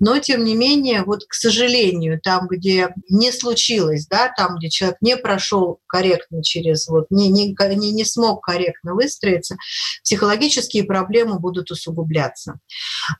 но, 0.00 0.18
тем 0.20 0.44
не 0.44 0.54
менее, 0.54 1.02
вот, 1.04 1.24
к 1.28 1.34
сожалению, 1.34 2.18
там, 2.18 2.48
где 2.48 2.61
где 2.62 2.94
не 3.08 3.32
случилось, 3.32 4.06
да, 4.06 4.32
там, 4.36 4.56
где 4.56 4.70
человек 4.70 4.98
не 5.00 5.16
прошел 5.16 5.80
корректно 5.88 6.42
через, 6.44 6.86
вот, 6.88 7.06
не, 7.10 7.28
не, 7.28 7.54
не, 7.74 7.90
не 7.90 8.04
смог 8.04 8.44
корректно 8.44 8.94
выстроиться, 8.94 9.56
психологические 10.04 10.84
проблемы 10.84 11.40
будут 11.40 11.70
усугубляться. 11.72 12.60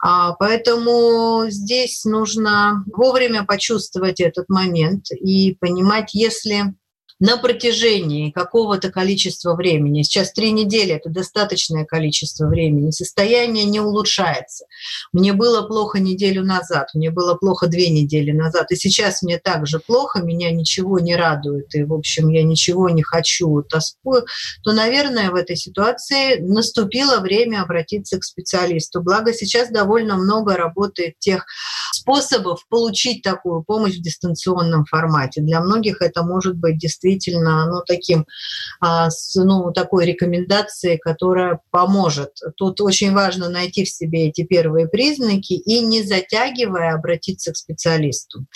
А, 0.00 0.32
поэтому 0.34 1.46
здесь 1.48 2.04
нужно 2.04 2.84
вовремя 2.86 3.44
почувствовать 3.44 4.20
этот 4.20 4.48
момент 4.48 5.06
и 5.10 5.56
понимать, 5.60 6.14
если 6.14 6.74
на 7.22 7.36
протяжении 7.36 8.32
какого-то 8.32 8.90
количества 8.90 9.54
времени, 9.54 10.02
сейчас 10.02 10.32
три 10.32 10.50
недели– 10.50 10.92
это 10.96 11.08
достаточное 11.08 11.84
количество 11.84 12.48
времени, 12.48 12.90
состояние 12.90 13.64
не 13.64 13.78
улучшается. 13.78 14.64
Мне 15.12 15.32
было 15.32 15.62
плохо 15.62 16.00
неделю 16.00 16.42
назад, 16.42 16.88
мне 16.94 17.12
было 17.12 17.36
плохо 17.36 17.68
две 17.68 17.90
недели 17.90 18.32
назад, 18.32 18.72
и 18.72 18.74
сейчас 18.74 19.22
мне 19.22 19.38
также 19.38 19.78
плохо, 19.78 20.20
меня 20.20 20.50
ничего 20.50 20.98
не 20.98 21.14
радует, 21.14 21.72
и, 21.76 21.84
в 21.84 21.92
общем, 21.92 22.28
я 22.28 22.42
ничего 22.42 22.90
не 22.90 23.04
хочу, 23.04 23.62
тоскую, 23.62 24.26
то, 24.64 24.72
наверное, 24.72 25.30
в 25.30 25.36
этой 25.36 25.54
ситуации 25.54 26.40
наступило 26.40 27.20
время 27.20 27.62
обратиться 27.62 28.18
к 28.18 28.24
специалисту. 28.24 29.00
Благо 29.00 29.32
сейчас 29.32 29.70
довольно 29.70 30.16
много 30.16 30.56
работает 30.56 31.20
тех 31.20 31.46
способов 31.92 32.66
получить 32.68 33.22
такую 33.22 33.62
помощь 33.62 33.94
в 33.94 34.02
дистанционном 34.02 34.86
формате. 34.86 35.40
Для 35.40 35.60
многих 35.60 36.02
это 36.02 36.24
может 36.24 36.56
быть 36.56 36.78
действительно 36.78 37.11
действительно 37.12 37.66
ну, 37.66 37.82
таким, 37.86 38.26
а, 38.80 39.08
ну, 39.34 39.72
такой 39.72 40.06
рекомендацией, 40.06 40.98
которая 40.98 41.60
поможет. 41.70 42.30
Тут 42.56 42.80
очень 42.80 43.12
важно 43.12 43.48
найти 43.48 43.84
в 43.84 43.88
себе 43.88 44.28
эти 44.28 44.44
первые 44.44 44.88
признаки 44.88 45.52
и, 45.52 45.80
не 45.80 46.02
затягивая, 46.02 46.94
обратиться 46.94 47.52
к 47.52 47.56
специалисту. 47.56 48.46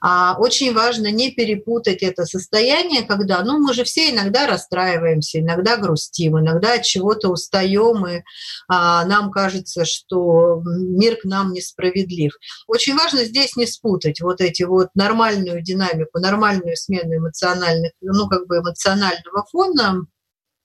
А 0.00 0.36
очень 0.38 0.74
важно 0.74 1.10
не 1.10 1.30
перепутать 1.30 2.02
это 2.02 2.24
состояние, 2.24 3.02
когда, 3.02 3.42
ну, 3.42 3.58
мы 3.58 3.74
же 3.74 3.84
все 3.84 4.10
иногда 4.10 4.46
расстраиваемся, 4.46 5.40
иногда 5.40 5.76
грустим, 5.76 6.38
иногда 6.38 6.74
от 6.74 6.82
чего-то 6.82 7.28
устаем, 7.28 8.06
и 8.06 8.22
а, 8.68 9.04
нам 9.04 9.30
кажется, 9.30 9.84
что 9.84 10.62
мир 10.64 11.16
к 11.16 11.24
нам 11.24 11.52
несправедлив. 11.52 12.32
Очень 12.66 12.96
важно 12.96 13.24
здесь 13.24 13.56
не 13.56 13.66
спутать 13.66 14.20
вот 14.20 14.40
эти 14.40 14.62
вот 14.62 14.88
нормальную 14.94 15.62
динамику, 15.62 16.18
нормальную 16.20 16.76
смену 16.76 17.16
эмоциональных 17.16 17.92
ну, 18.00 18.28
как 18.28 18.46
бы 18.46 18.58
эмоционального 18.58 19.44
фона, 19.50 20.06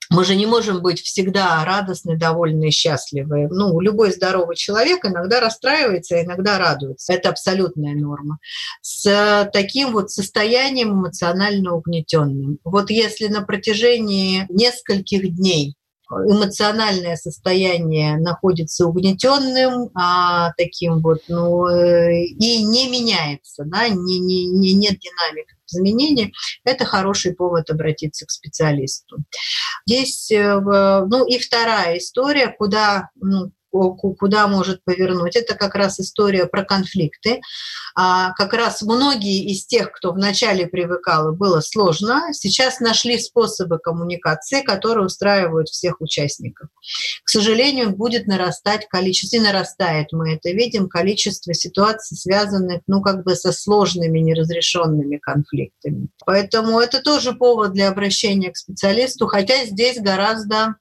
мы 0.09 0.25
же 0.25 0.35
не 0.35 0.45
можем 0.45 0.81
быть 0.81 1.01
всегда 1.01 1.63
радостны, 1.65 2.17
довольны 2.17 2.67
и 2.67 2.71
счастливы. 2.71 3.47
Ну, 3.49 3.79
любой 3.79 4.11
здоровый 4.11 4.55
человек 4.55 5.05
иногда 5.05 5.39
расстраивается, 5.39 6.21
иногда 6.21 6.59
радуется. 6.59 7.13
Это 7.13 7.29
абсолютная 7.29 7.95
норма. 7.95 8.37
С 8.81 9.49
таким 9.51 9.91
вот 9.91 10.11
состоянием 10.11 10.91
эмоционально 10.91 11.73
угнетенным. 11.73 12.59
Вот 12.63 12.91
если 12.91 13.27
на 13.27 13.41
протяжении 13.41 14.45
нескольких 14.49 15.35
дней 15.35 15.75
эмоциональное 16.27 17.15
состояние 17.15 18.17
находится 18.17 18.85
угнетенным, 18.85 19.89
а, 19.95 20.51
таким 20.57 21.01
вот, 21.01 21.21
ну, 21.27 21.67
э, 21.67 22.23
и 22.23 22.63
не 22.63 22.89
меняется, 22.89 23.63
да, 23.65 23.87
не, 23.87 24.19
не, 24.19 24.45
не, 24.47 24.73
нет 24.73 24.99
динамики 24.99 25.55
изменения, 25.67 26.31
это 26.63 26.85
хороший 26.85 27.33
повод 27.33 27.69
обратиться 27.69 28.25
к 28.25 28.31
специалисту. 28.31 29.17
Здесь, 29.87 30.31
э, 30.31 30.59
ну 30.59 31.25
и 31.25 31.39
вторая 31.39 31.97
история, 31.97 32.49
куда 32.49 33.09
ну, 33.15 33.51
куда 33.73 34.47
может 34.47 34.83
повернуть. 34.83 35.35
Это 35.35 35.55
как 35.55 35.75
раз 35.75 35.99
история 35.99 36.45
про 36.45 36.63
конфликты. 36.63 37.41
А 37.95 38.31
как 38.33 38.53
раз 38.53 38.81
многие 38.81 39.51
из 39.51 39.65
тех, 39.65 39.91
кто 39.91 40.11
вначале 40.11 40.67
привыкал, 40.67 41.31
и 41.31 41.35
было 41.35 41.59
сложно, 41.61 42.23
сейчас 42.31 42.79
нашли 42.79 43.19
способы 43.19 43.79
коммуникации, 43.79 44.61
которые 44.61 45.05
устраивают 45.05 45.69
всех 45.69 46.01
участников. 46.01 46.69
К 47.23 47.29
сожалению, 47.29 47.95
будет 47.95 48.27
нарастать 48.27 48.87
количество, 48.87 49.23
и 49.33 49.39
нарастает, 49.39 50.07
мы 50.11 50.35
это 50.35 50.51
видим, 50.51 50.89
количество 50.89 51.53
ситуаций, 51.53 52.17
связанных, 52.17 52.81
ну, 52.87 53.01
как 53.01 53.23
бы 53.23 53.35
со 53.35 53.51
сложными 53.51 54.19
неразрешенными 54.19 55.17
конфликтами. 55.17 56.09
Поэтому 56.25 56.79
это 56.79 57.01
тоже 57.01 57.33
повод 57.33 57.73
для 57.73 57.89
обращения 57.89 58.51
к 58.51 58.57
специалисту, 58.57 59.27
хотя 59.27 59.65
здесь 59.65 59.99
гораздо 59.99 60.75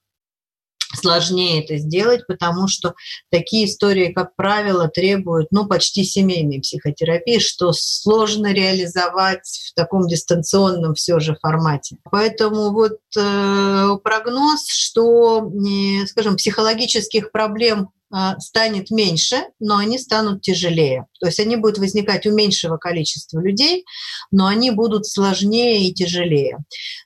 сложнее 0.94 1.64
это 1.64 1.78
сделать, 1.78 2.26
потому 2.26 2.68
что 2.68 2.94
такие 3.30 3.66
истории, 3.66 4.12
как 4.12 4.34
правило, 4.36 4.88
требуют 4.88 5.48
ну, 5.50 5.66
почти 5.66 6.04
семейной 6.04 6.60
психотерапии, 6.60 7.38
что 7.38 7.72
сложно 7.72 8.52
реализовать 8.52 9.46
в 9.70 9.74
таком 9.74 10.06
дистанционном 10.06 10.94
все 10.94 11.20
же 11.20 11.36
формате. 11.40 11.96
Поэтому 12.10 12.72
вот 12.72 12.98
э, 13.16 13.88
прогноз, 14.02 14.66
что, 14.68 15.50
э, 15.50 16.06
скажем, 16.06 16.36
психологических 16.36 17.32
проблем 17.32 17.90
станет 18.38 18.90
меньше, 18.90 19.36
но 19.58 19.78
они 19.78 19.98
станут 19.98 20.42
тяжелее. 20.42 21.06
То 21.20 21.26
есть 21.26 21.38
они 21.40 21.56
будут 21.56 21.78
возникать 21.78 22.26
у 22.26 22.34
меньшего 22.34 22.76
количества 22.76 23.40
людей, 23.40 23.84
но 24.30 24.46
они 24.46 24.70
будут 24.70 25.06
сложнее 25.06 25.88
и 25.88 25.94
тяжелее. 25.94 26.58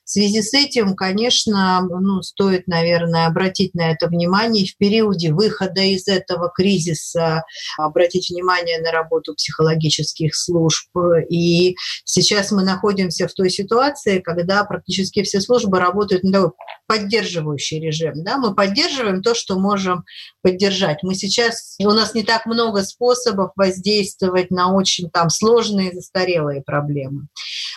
В 0.03 0.09
связи 0.09 0.41
с 0.41 0.53
этим, 0.53 0.95
конечно, 0.95 1.81
ну, 1.81 2.21
стоит, 2.21 2.67
наверное, 2.67 3.27
обратить 3.27 3.75
на 3.75 3.91
это 3.91 4.07
внимание 4.07 4.65
в 4.65 4.75
периоде 4.77 5.31
выхода 5.31 5.81
из 5.81 6.07
этого 6.07 6.49
кризиса, 6.49 7.43
обратить 7.77 8.29
внимание 8.29 8.79
на 8.79 8.91
работу 8.91 9.35
психологических 9.35 10.35
служб. 10.35 10.89
И 11.29 11.75
сейчас 12.05 12.51
мы 12.51 12.63
находимся 12.63 13.27
в 13.27 13.33
той 13.33 13.49
ситуации, 13.49 14.19
когда 14.19 14.63
практически 14.63 15.23
все 15.23 15.41
службы 15.41 15.79
работают 15.79 16.23
на 16.23 16.51
поддерживающий 16.87 17.79
режим. 17.79 18.23
Да? 18.23 18.37
Мы 18.37 18.55
поддерживаем 18.55 19.21
то, 19.21 19.35
что 19.35 19.59
можем 19.59 20.05
поддержать. 20.41 20.96
Мы 21.03 21.15
сейчас, 21.15 21.75
у 21.79 21.91
нас 21.91 22.13
не 22.13 22.23
так 22.23 22.45
много 22.45 22.83
способов 22.83 23.51
воздействовать 23.55 24.51
на 24.51 24.73
очень 24.73 25.09
там 25.09 25.29
сложные 25.29 25.93
застарелые 25.93 26.61
проблемы. 26.61 27.27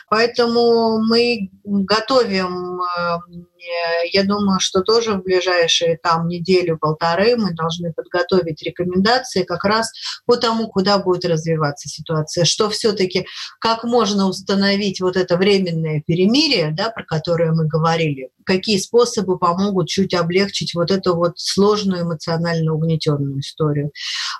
Поэтому 0.08 0.98
мы 0.98 1.50
готовим 1.64 2.80
э, 2.80 3.18
я 4.12 4.24
думаю, 4.24 4.61
что 4.61 4.82
тоже 4.82 5.14
в 5.14 5.22
ближайшие 5.22 5.98
там 5.98 6.28
неделю-полторы 6.28 7.36
мы 7.36 7.54
должны 7.54 7.92
подготовить 7.92 8.62
рекомендации 8.62 9.42
как 9.42 9.64
раз 9.64 9.90
по 10.26 10.36
тому, 10.36 10.68
куда 10.68 10.98
будет 10.98 11.24
развиваться 11.24 11.88
ситуация, 11.88 12.44
что 12.44 12.70
все-таки 12.70 13.26
как 13.61 13.84
можно 13.84 14.28
установить 14.28 15.00
вот 15.00 15.16
это 15.16 15.36
временное 15.36 16.02
перемирие, 16.06 16.72
да, 16.76 16.90
про 16.90 17.04
которое 17.04 17.52
мы 17.52 17.66
говорили, 17.66 18.30
какие 18.44 18.78
способы 18.78 19.38
помогут 19.38 19.88
чуть 19.88 20.14
облегчить 20.14 20.74
вот 20.74 20.90
эту 20.90 21.14
вот 21.14 21.38
сложную 21.38 22.02
эмоционально 22.02 22.74
угнетенную 22.74 23.40
историю. 23.40 23.92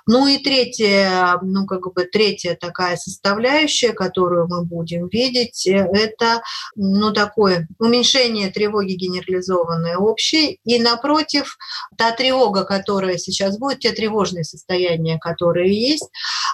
Ну 0.07 0.27
и 0.27 0.37
третья, 0.37 1.39
ну 1.41 1.65
как 1.65 1.93
бы 1.93 2.05
третья 2.05 2.57
такая 2.59 2.97
составляющая, 2.97 3.93
которую 3.93 4.47
мы 4.47 4.65
будем 4.65 5.07
видеть, 5.07 5.67
это 5.67 6.41
ну 6.75 7.11
такое 7.11 7.67
уменьшение 7.79 8.49
тревоги 8.51 8.93
генерализованные 9.11 9.97
общие, 9.97 10.57
и 10.63 10.79
напротив, 10.79 11.57
та 11.97 12.11
тревога, 12.11 12.63
которая 12.63 13.17
сейчас 13.17 13.57
будет, 13.57 13.79
те 13.79 13.91
тревожные 13.91 14.43
состояния, 14.43 15.19
которые 15.19 15.73
есть, 15.73 16.09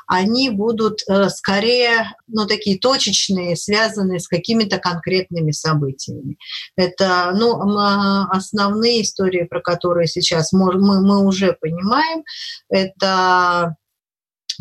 они 0.08 0.50
будут 0.50 1.02
э, 1.08 1.30
скорее, 1.30 2.16
ну, 2.28 2.46
такие 2.48 2.80
точечные, 2.80 3.56
связанные 3.56 4.20
с 4.20 4.28
какими-то 4.28 4.78
конкретными 4.78 5.52
событиями. 5.52 6.38
Это, 6.76 7.32
ну, 7.36 7.60
основные 8.30 9.02
истории, 9.02 9.44
про 9.44 9.62
которые 9.62 10.08
сейчас 10.08 10.54
мы, 10.54 10.74
мы 10.74 11.26
уже 11.26 11.54
понимаем, 11.54 12.24
это 12.70 13.76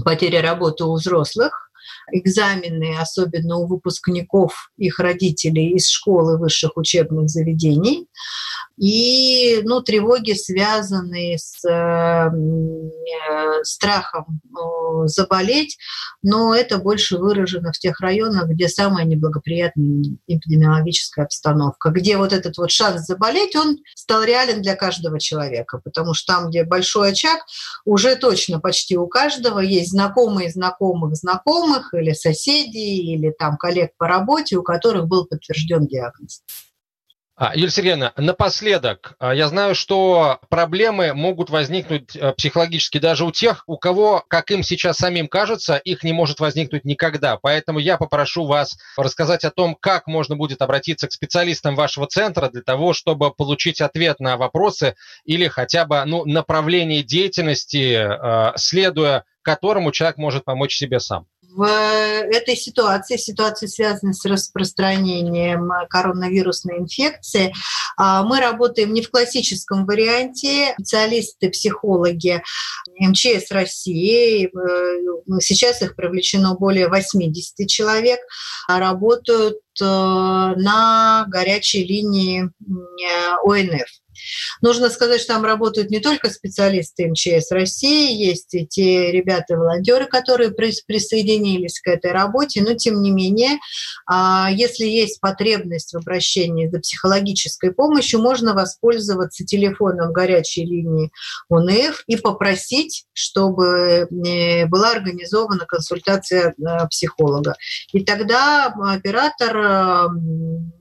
потеря 0.04 0.42
работы 0.42 0.84
у 0.84 0.94
взрослых, 0.94 1.65
экзамены, 2.12 2.96
особенно 2.98 3.56
у 3.56 3.66
выпускников, 3.66 4.70
их 4.76 4.98
родителей 4.98 5.70
из 5.70 5.88
школы 5.88 6.38
высших 6.38 6.76
учебных 6.76 7.28
заведений. 7.28 8.08
И 8.76 9.62
ну, 9.64 9.80
тревоги, 9.80 10.32
связанные 10.32 11.38
с 11.38 11.64
э, 11.64 12.30
страхом 13.62 14.40
э, 14.44 15.06
заболеть, 15.06 15.78
но 16.22 16.54
это 16.54 16.76
больше 16.76 17.16
выражено 17.16 17.72
в 17.72 17.78
тех 17.78 18.00
районах, 18.00 18.48
где 18.48 18.68
самая 18.68 19.06
неблагоприятная 19.06 20.18
эпидемиологическая 20.26 21.24
обстановка, 21.24 21.88
где 21.88 22.18
вот 22.18 22.34
этот 22.34 22.58
вот 22.58 22.70
шанс 22.70 23.06
заболеть, 23.06 23.56
он 23.56 23.78
стал 23.94 24.24
реален 24.24 24.60
для 24.60 24.76
каждого 24.76 25.18
человека, 25.18 25.80
потому 25.82 26.12
что 26.12 26.34
там, 26.34 26.50
где 26.50 26.64
большой 26.64 27.12
очаг, 27.12 27.46
уже 27.86 28.14
точно 28.16 28.60
почти 28.60 28.98
у 28.98 29.06
каждого 29.06 29.60
есть 29.60 29.92
знакомые 29.92 30.50
знакомых 30.50 31.16
знакомых 31.16 31.94
или 31.98 32.12
соседей, 32.12 33.14
или 33.14 33.30
там 33.30 33.56
коллег 33.56 33.92
по 33.96 34.06
работе, 34.08 34.56
у 34.56 34.62
которых 34.62 35.06
был 35.06 35.26
подтвержден 35.26 35.86
диагноз. 35.86 36.42
А, 37.38 37.54
Юлия 37.54 37.70
Сергеевна, 37.70 38.12
напоследок, 38.16 39.14
а, 39.18 39.34
я 39.34 39.48
знаю, 39.48 39.74
что 39.74 40.40
проблемы 40.48 41.12
могут 41.12 41.50
возникнуть 41.50 42.16
э, 42.16 42.32
психологически 42.32 42.96
даже 42.96 43.26
у 43.26 43.30
тех, 43.30 43.62
у 43.66 43.76
кого, 43.76 44.24
как 44.26 44.50
им 44.50 44.62
сейчас 44.62 44.96
самим 44.96 45.28
кажется, 45.28 45.76
их 45.76 46.02
не 46.02 46.14
может 46.14 46.40
возникнуть 46.40 46.86
никогда. 46.86 47.36
Поэтому 47.36 47.78
я 47.78 47.98
попрошу 47.98 48.46
вас 48.46 48.78
рассказать 48.96 49.44
о 49.44 49.50
том, 49.50 49.76
как 49.78 50.06
можно 50.06 50.34
будет 50.34 50.62
обратиться 50.62 51.08
к 51.08 51.12
специалистам 51.12 51.76
вашего 51.76 52.06
центра 52.06 52.48
для 52.48 52.62
того, 52.62 52.94
чтобы 52.94 53.30
получить 53.34 53.82
ответ 53.82 54.18
на 54.18 54.38
вопросы 54.38 54.94
или 55.26 55.46
хотя 55.46 55.84
бы 55.84 56.02
ну, 56.06 56.24
направление 56.24 57.02
деятельности, 57.02 58.08
следуя 58.56 59.26
которому 59.42 59.92
человек 59.92 60.16
может 60.16 60.44
помочь 60.44 60.74
себе 60.74 61.00
сам 61.00 61.26
в 61.56 61.64
этой 61.64 62.54
ситуации, 62.54 63.16
ситуации, 63.16 63.66
связанной 63.66 64.12
с 64.12 64.24
распространением 64.26 65.70
коронавирусной 65.88 66.78
инфекции, 66.78 67.54
а, 67.96 68.22
мы 68.24 68.40
работаем 68.40 68.92
не 68.92 69.00
в 69.00 69.10
классическом 69.10 69.86
варианте. 69.86 70.74
Специалисты, 70.74 71.48
психологи 71.48 72.42
МЧС 73.00 73.50
России, 73.50 74.46
э, 74.46 75.40
сейчас 75.40 75.80
их 75.80 75.96
привлечено 75.96 76.54
более 76.54 76.88
80 76.88 77.66
человек, 77.68 78.20
работают 78.68 79.58
э, 79.80 79.84
на 79.84 81.24
горячей 81.28 81.84
линии 81.84 82.50
ОНФ. 83.44 83.88
Нужно 84.60 84.90
сказать, 84.90 85.20
что 85.20 85.34
там 85.34 85.44
работают 85.44 85.90
не 85.90 86.00
только 86.00 86.30
специалисты 86.30 87.08
МЧС 87.08 87.50
России, 87.50 88.12
есть 88.12 88.54
и 88.54 88.66
те 88.66 89.12
ребята-волонтеры, 89.12 90.06
которые 90.06 90.50
присоединились 90.50 91.80
к 91.80 91.88
этой 91.88 92.12
работе, 92.12 92.62
но 92.62 92.74
тем 92.74 93.02
не 93.02 93.10
менее, 93.10 93.58
а, 94.06 94.48
если 94.52 94.84
есть 94.84 95.20
потребность 95.20 95.92
в 95.92 95.96
обращении 95.96 96.68
за 96.68 96.80
психологической 96.80 97.72
помощью, 97.72 98.20
можно 98.20 98.54
воспользоваться 98.54 99.44
телефоном 99.44 100.12
горячей 100.12 100.64
линии 100.64 101.10
УНФ 101.48 102.04
и 102.06 102.16
попросить, 102.16 103.06
чтобы 103.12 104.08
э, 104.08 104.66
была 104.66 104.92
организована 104.92 105.66
консультация 105.66 106.54
э, 106.58 106.88
психолога. 106.88 107.54
И 107.92 108.04
тогда 108.04 108.66
оператор 108.66 109.56
э, 109.56 110.08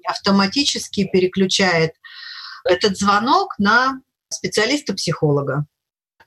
автоматически 0.08 1.10
переключает 1.12 1.92
этот 2.66 2.98
звонок 2.98 3.56
на 3.58 4.02
специалиста-психолога. 4.30 5.66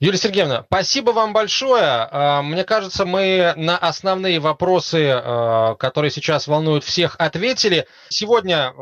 Юлия 0.01 0.17
Сергеевна, 0.17 0.63
спасибо 0.65 1.11
вам 1.11 1.33
большое. 1.33 1.83
А, 1.83 2.41
мне 2.41 2.63
кажется, 2.63 3.05
мы 3.05 3.53
на 3.57 3.77
основные 3.77 4.39
вопросы, 4.39 5.09
а, 5.11 5.75
которые 5.75 6.09
сейчас 6.09 6.47
волнуют 6.47 6.85
всех, 6.85 7.17
ответили. 7.19 7.85
Сегодня 8.07 8.71
э, 8.71 8.73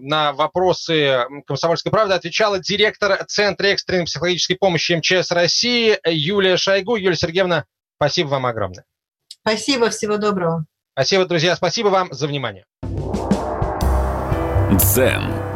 на 0.00 0.34
вопросы 0.34 1.24
«Комсомольской 1.46 1.90
правды» 1.90 2.12
отвечала 2.12 2.58
директор 2.58 3.24
Центра 3.24 3.68
экстренной 3.68 4.04
психологической 4.04 4.56
помощи 4.56 4.92
МЧС 4.92 5.30
России 5.30 5.98
Юлия 6.04 6.58
Шойгу. 6.58 6.96
Юлия 6.96 7.16
Сергеевна, 7.16 7.64
спасибо 7.96 8.28
вам 8.28 8.44
огромное. 8.44 8.84
Спасибо, 9.40 9.88
всего 9.88 10.18
доброго. 10.18 10.66
Спасибо, 10.92 11.24
друзья, 11.24 11.56
спасибо 11.56 11.88
вам 11.88 12.12
за 12.12 12.26
внимание. 12.26 12.66
Дзен 14.72 15.55